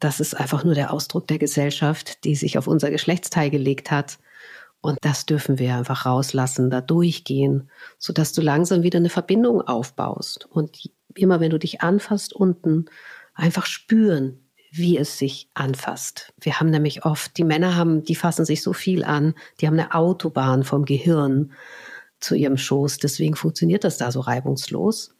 [0.00, 4.18] Das ist einfach nur der Ausdruck der Gesellschaft, die sich auf unser Geschlechtsteil gelegt hat.
[4.80, 10.46] Und das dürfen wir einfach rauslassen, da durchgehen, sodass du langsam wieder eine Verbindung aufbaust.
[10.50, 12.86] Und immer wenn du dich anfasst unten,
[13.34, 14.40] einfach spüren,
[14.72, 16.32] wie es sich anfasst.
[16.40, 19.78] Wir haben nämlich oft, die Männer haben, die fassen sich so viel an, die haben
[19.78, 21.52] eine Autobahn vom Gehirn
[22.20, 22.96] zu ihrem Schoß.
[22.96, 25.14] Deswegen funktioniert das da so reibungslos.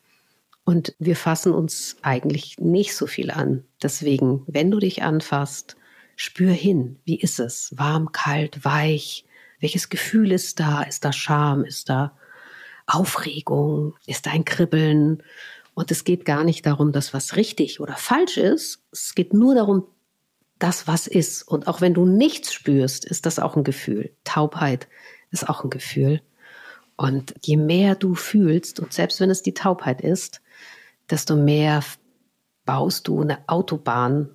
[0.65, 3.65] Und wir fassen uns eigentlich nicht so viel an.
[3.83, 5.77] Deswegen, wenn du dich anfasst,
[6.17, 7.01] spür hin.
[7.05, 7.73] Wie ist es?
[7.77, 9.25] Warm, kalt, weich?
[9.59, 10.83] Welches Gefühl ist da?
[10.83, 11.65] Ist da Scham?
[11.65, 12.17] Ist da
[12.87, 13.95] Aufregung?
[14.07, 15.23] Ist da ein Kribbeln?
[15.75, 18.85] Und es geht gar nicht darum, dass was richtig oder falsch ist.
[18.93, 19.87] Es geht nur darum,
[20.59, 21.43] das, was ist.
[21.43, 24.15] Und auch wenn du nichts spürst, ist das auch ein Gefühl.
[24.23, 24.87] Taubheit
[25.31, 26.21] ist auch ein Gefühl.
[26.97, 30.42] Und je mehr du fühlst, und selbst wenn es die Taubheit ist,
[31.11, 31.83] desto mehr
[32.65, 34.31] baust du eine Autobahn,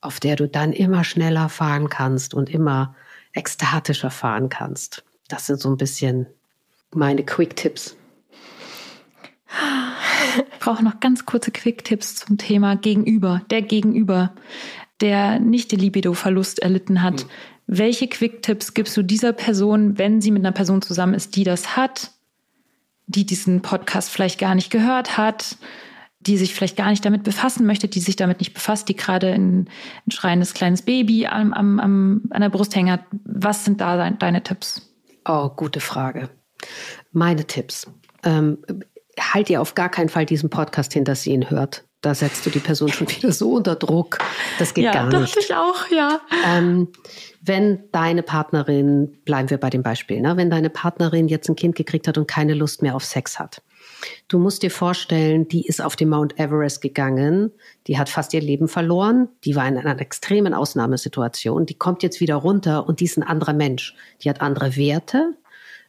[0.00, 2.94] auf der du dann immer schneller fahren kannst und immer
[3.32, 5.04] ekstatischer fahren kannst.
[5.28, 6.26] Das sind so ein bisschen
[6.94, 7.96] meine Quick-Tipps.
[10.52, 13.42] Ich brauche noch ganz kurze Quick-Tipps zum Thema Gegenüber.
[13.50, 14.34] Der Gegenüber,
[15.00, 17.24] der nicht den Libido-Verlust erlitten hat.
[17.24, 17.28] Mhm.
[17.66, 21.76] Welche Quick-Tipps gibst du dieser Person, wenn sie mit einer Person zusammen ist, die das
[21.76, 22.12] hat,
[23.06, 25.56] die diesen Podcast vielleicht gar nicht gehört hat,
[26.26, 29.32] die sich vielleicht gar nicht damit befassen möchte, die sich damit nicht befasst, die gerade
[29.32, 29.68] ein,
[30.06, 33.00] ein schreiendes kleines Baby am, am, am, an der Brust hängt.
[33.24, 34.82] Was sind da deine Tipps?
[35.26, 36.30] Oh, gute Frage.
[37.12, 37.86] Meine Tipps.
[38.24, 38.58] Ähm,
[39.18, 41.84] halt ihr auf gar keinen Fall diesen Podcast hin, dass sie ihn hört.
[42.00, 44.18] Da setzt du die Person schon wieder so unter Druck.
[44.58, 45.14] Das geht ja, gar nicht.
[45.14, 46.20] Ja, dachte ich auch, ja.
[46.46, 46.88] Ähm,
[47.40, 51.76] wenn deine Partnerin, bleiben wir bei dem Beispiel, ne, wenn deine Partnerin jetzt ein Kind
[51.76, 53.62] gekriegt hat und keine Lust mehr auf Sex hat,
[54.28, 57.52] Du musst dir vorstellen, die ist auf den Mount Everest gegangen,
[57.86, 62.20] die hat fast ihr Leben verloren, die war in einer extremen Ausnahmesituation, die kommt jetzt
[62.20, 63.94] wieder runter und die ist ein anderer Mensch.
[64.22, 65.34] Die hat andere Werte,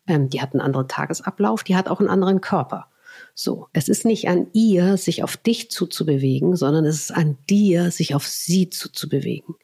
[0.08, 2.88] ähm, die hat einen anderen Tagesablauf, die hat auch einen anderen Körper.
[3.34, 7.92] So, es ist nicht an ihr, sich auf dich zuzubewegen, sondern es ist an dir,
[7.92, 9.56] sich auf sie zuzubewegen.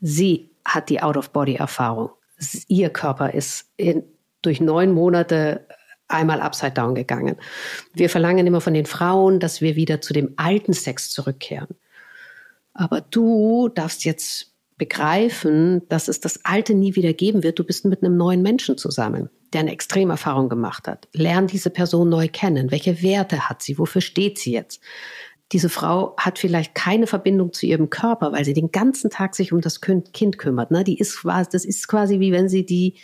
[0.00, 2.10] Sie hat die Out-of-Body-Erfahrung.
[2.68, 4.02] Ihr Körper ist in,
[4.40, 5.66] durch neun Monate
[6.12, 7.36] einmal upside down gegangen.
[7.94, 11.68] Wir verlangen immer von den Frauen, dass wir wieder zu dem alten Sex zurückkehren.
[12.74, 17.58] Aber du darfst jetzt begreifen, dass es das Alte nie wieder geben wird.
[17.58, 21.08] Du bist mit einem neuen Menschen zusammen, der eine Extremerfahrung gemacht hat.
[21.12, 22.70] Lern diese Person neu kennen.
[22.70, 23.78] Welche Werte hat sie?
[23.78, 24.80] Wofür steht sie jetzt?
[25.52, 29.52] Diese Frau hat vielleicht keine Verbindung zu ihrem Körper, weil sie den ganzen Tag sich
[29.52, 30.70] um das Kind kümmert.
[30.70, 30.82] Ne?
[30.82, 32.94] Die ist, das ist quasi wie wenn sie die,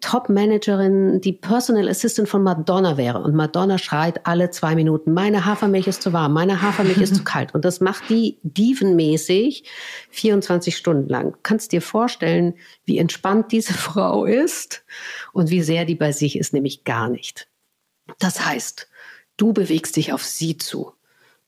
[0.00, 5.86] Top-Managerin, die Personal Assistant von Madonna wäre und Madonna schreit alle zwei Minuten, meine Hafermilch
[5.86, 7.54] ist zu warm, meine Hafermilch ist zu kalt.
[7.54, 9.64] Und das macht die dievenmäßig
[10.10, 11.36] 24 Stunden lang.
[11.42, 14.84] kannst dir vorstellen, wie entspannt diese Frau ist
[15.32, 17.48] und wie sehr die bei sich ist, nämlich gar nicht.
[18.18, 18.88] Das heißt,
[19.36, 20.92] du bewegst dich auf sie zu.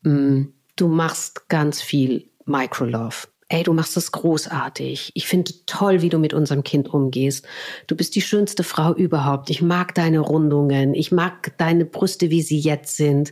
[0.01, 0.45] Mm,
[0.75, 5.11] du machst ganz viel Microlove ey, du machst das großartig.
[5.13, 7.45] Ich finde toll, wie du mit unserem Kind umgehst.
[7.87, 9.49] Du bist die schönste Frau überhaupt.
[9.49, 10.93] Ich mag deine Rundungen.
[10.93, 13.31] Ich mag deine Brüste, wie sie jetzt sind.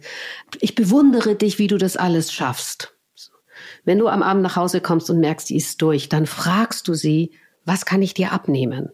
[0.62, 2.94] Ich bewundere dich, wie du das alles schaffst.
[3.84, 6.94] Wenn du am Abend nach Hause kommst und merkst, die ist durch, dann fragst du
[6.94, 7.32] sie,
[7.66, 8.90] was kann ich dir abnehmen?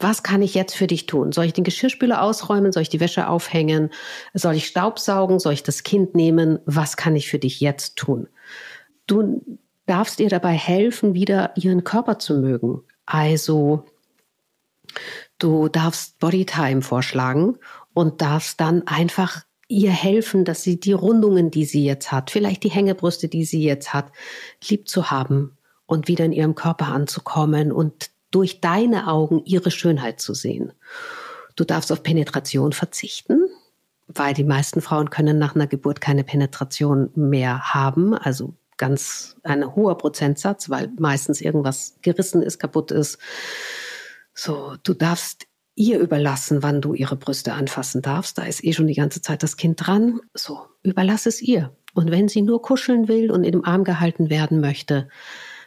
[0.00, 1.32] Was kann ich jetzt für dich tun?
[1.32, 2.70] Soll ich den Geschirrspüler ausräumen?
[2.72, 3.90] Soll ich die Wäsche aufhängen?
[4.32, 5.40] Soll ich Staubsaugen?
[5.40, 6.60] Soll ich das Kind nehmen?
[6.66, 8.28] Was kann ich für dich jetzt tun?
[9.08, 12.82] Du darfst ihr dabei helfen, wieder ihren Körper zu mögen.
[13.06, 13.84] Also
[15.38, 17.58] du darfst Bodytime vorschlagen
[17.94, 22.64] und darfst dann einfach ihr helfen, dass sie die Rundungen, die sie jetzt hat, vielleicht
[22.64, 24.12] die Hängebrüste, die sie jetzt hat,
[24.66, 25.56] lieb zu haben
[25.86, 30.72] und wieder in ihrem Körper anzukommen und durch deine Augen ihre Schönheit zu sehen.
[31.56, 33.48] Du darfst auf Penetration verzichten
[34.08, 38.14] weil die meisten Frauen können nach einer Geburt keine Penetration mehr haben.
[38.14, 43.18] Also ganz ein hoher Prozentsatz, weil meistens irgendwas gerissen ist, kaputt ist.
[44.32, 48.36] So, du darfst ihr überlassen, wann du ihre Brüste anfassen darfst.
[48.38, 50.20] Da ist eh schon die ganze Zeit das Kind dran.
[50.34, 51.76] So, überlass es ihr.
[51.94, 55.08] Und wenn sie nur kuscheln will und in dem Arm gehalten werden möchte,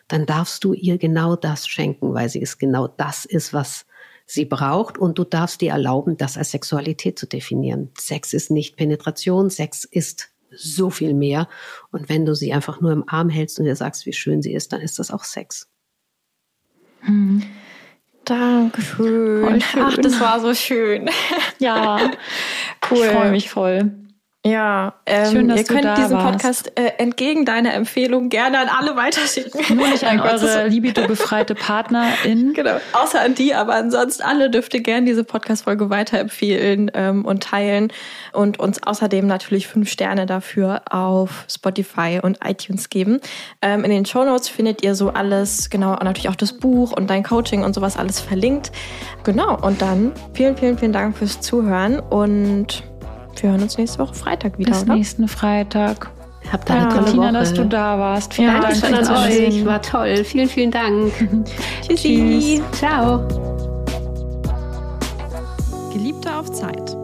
[0.07, 3.85] dann darfst du ihr genau das schenken, weil sie es genau das ist, was
[4.25, 4.97] sie braucht.
[4.97, 7.91] Und du darfst dir erlauben, das als Sexualität zu definieren.
[7.97, 11.47] Sex ist nicht Penetration, Sex ist so viel mehr.
[11.91, 14.53] Und wenn du sie einfach nur im Arm hältst und ihr sagst, wie schön sie
[14.53, 15.69] ist, dann ist das auch Sex.
[17.01, 17.43] Hm.
[18.25, 19.63] Dankeschön.
[19.77, 21.09] Ach, das war so schön.
[21.59, 22.11] Ja,
[22.91, 22.97] cool.
[22.97, 23.91] Ich freue mich voll.
[24.43, 26.31] Ja, ähm, Schön, dass ihr könnt diesen warst.
[26.31, 29.77] Podcast äh, entgegen deiner Empfehlung gerne an alle weiterschicken.
[29.77, 32.53] Nur nicht an eure libido-befreite Partnerin.
[32.53, 37.43] Genau, außer an die, aber ansonsten alle dürft ihr gerne diese Podcast-Folge weiterempfehlen ähm, und
[37.43, 37.93] teilen
[38.33, 43.19] und uns außerdem natürlich fünf Sterne dafür auf Spotify und iTunes geben.
[43.61, 46.93] Ähm, in den Show Notes findet ihr so alles, genau, und natürlich auch das Buch
[46.93, 48.71] und dein Coaching und sowas alles verlinkt.
[49.23, 52.90] Genau, und dann vielen, vielen, vielen Dank fürs Zuhören und
[53.41, 54.71] wir hören uns nächste Woche Freitag wieder.
[54.71, 54.95] Bis oder?
[54.95, 56.09] nächsten Freitag.
[56.51, 57.33] Habt eine ja, tolle Tina, Woche.
[57.33, 58.33] dass du da warst.
[58.33, 59.65] Vielen ja, Dank schön an euch.
[59.65, 60.23] War toll.
[60.23, 61.13] Vielen, vielen Dank.
[61.87, 62.61] Tschüssi.
[62.71, 62.79] Tschüss.
[62.79, 63.27] Ciao.
[65.93, 67.00] Geliebte auf Zeit.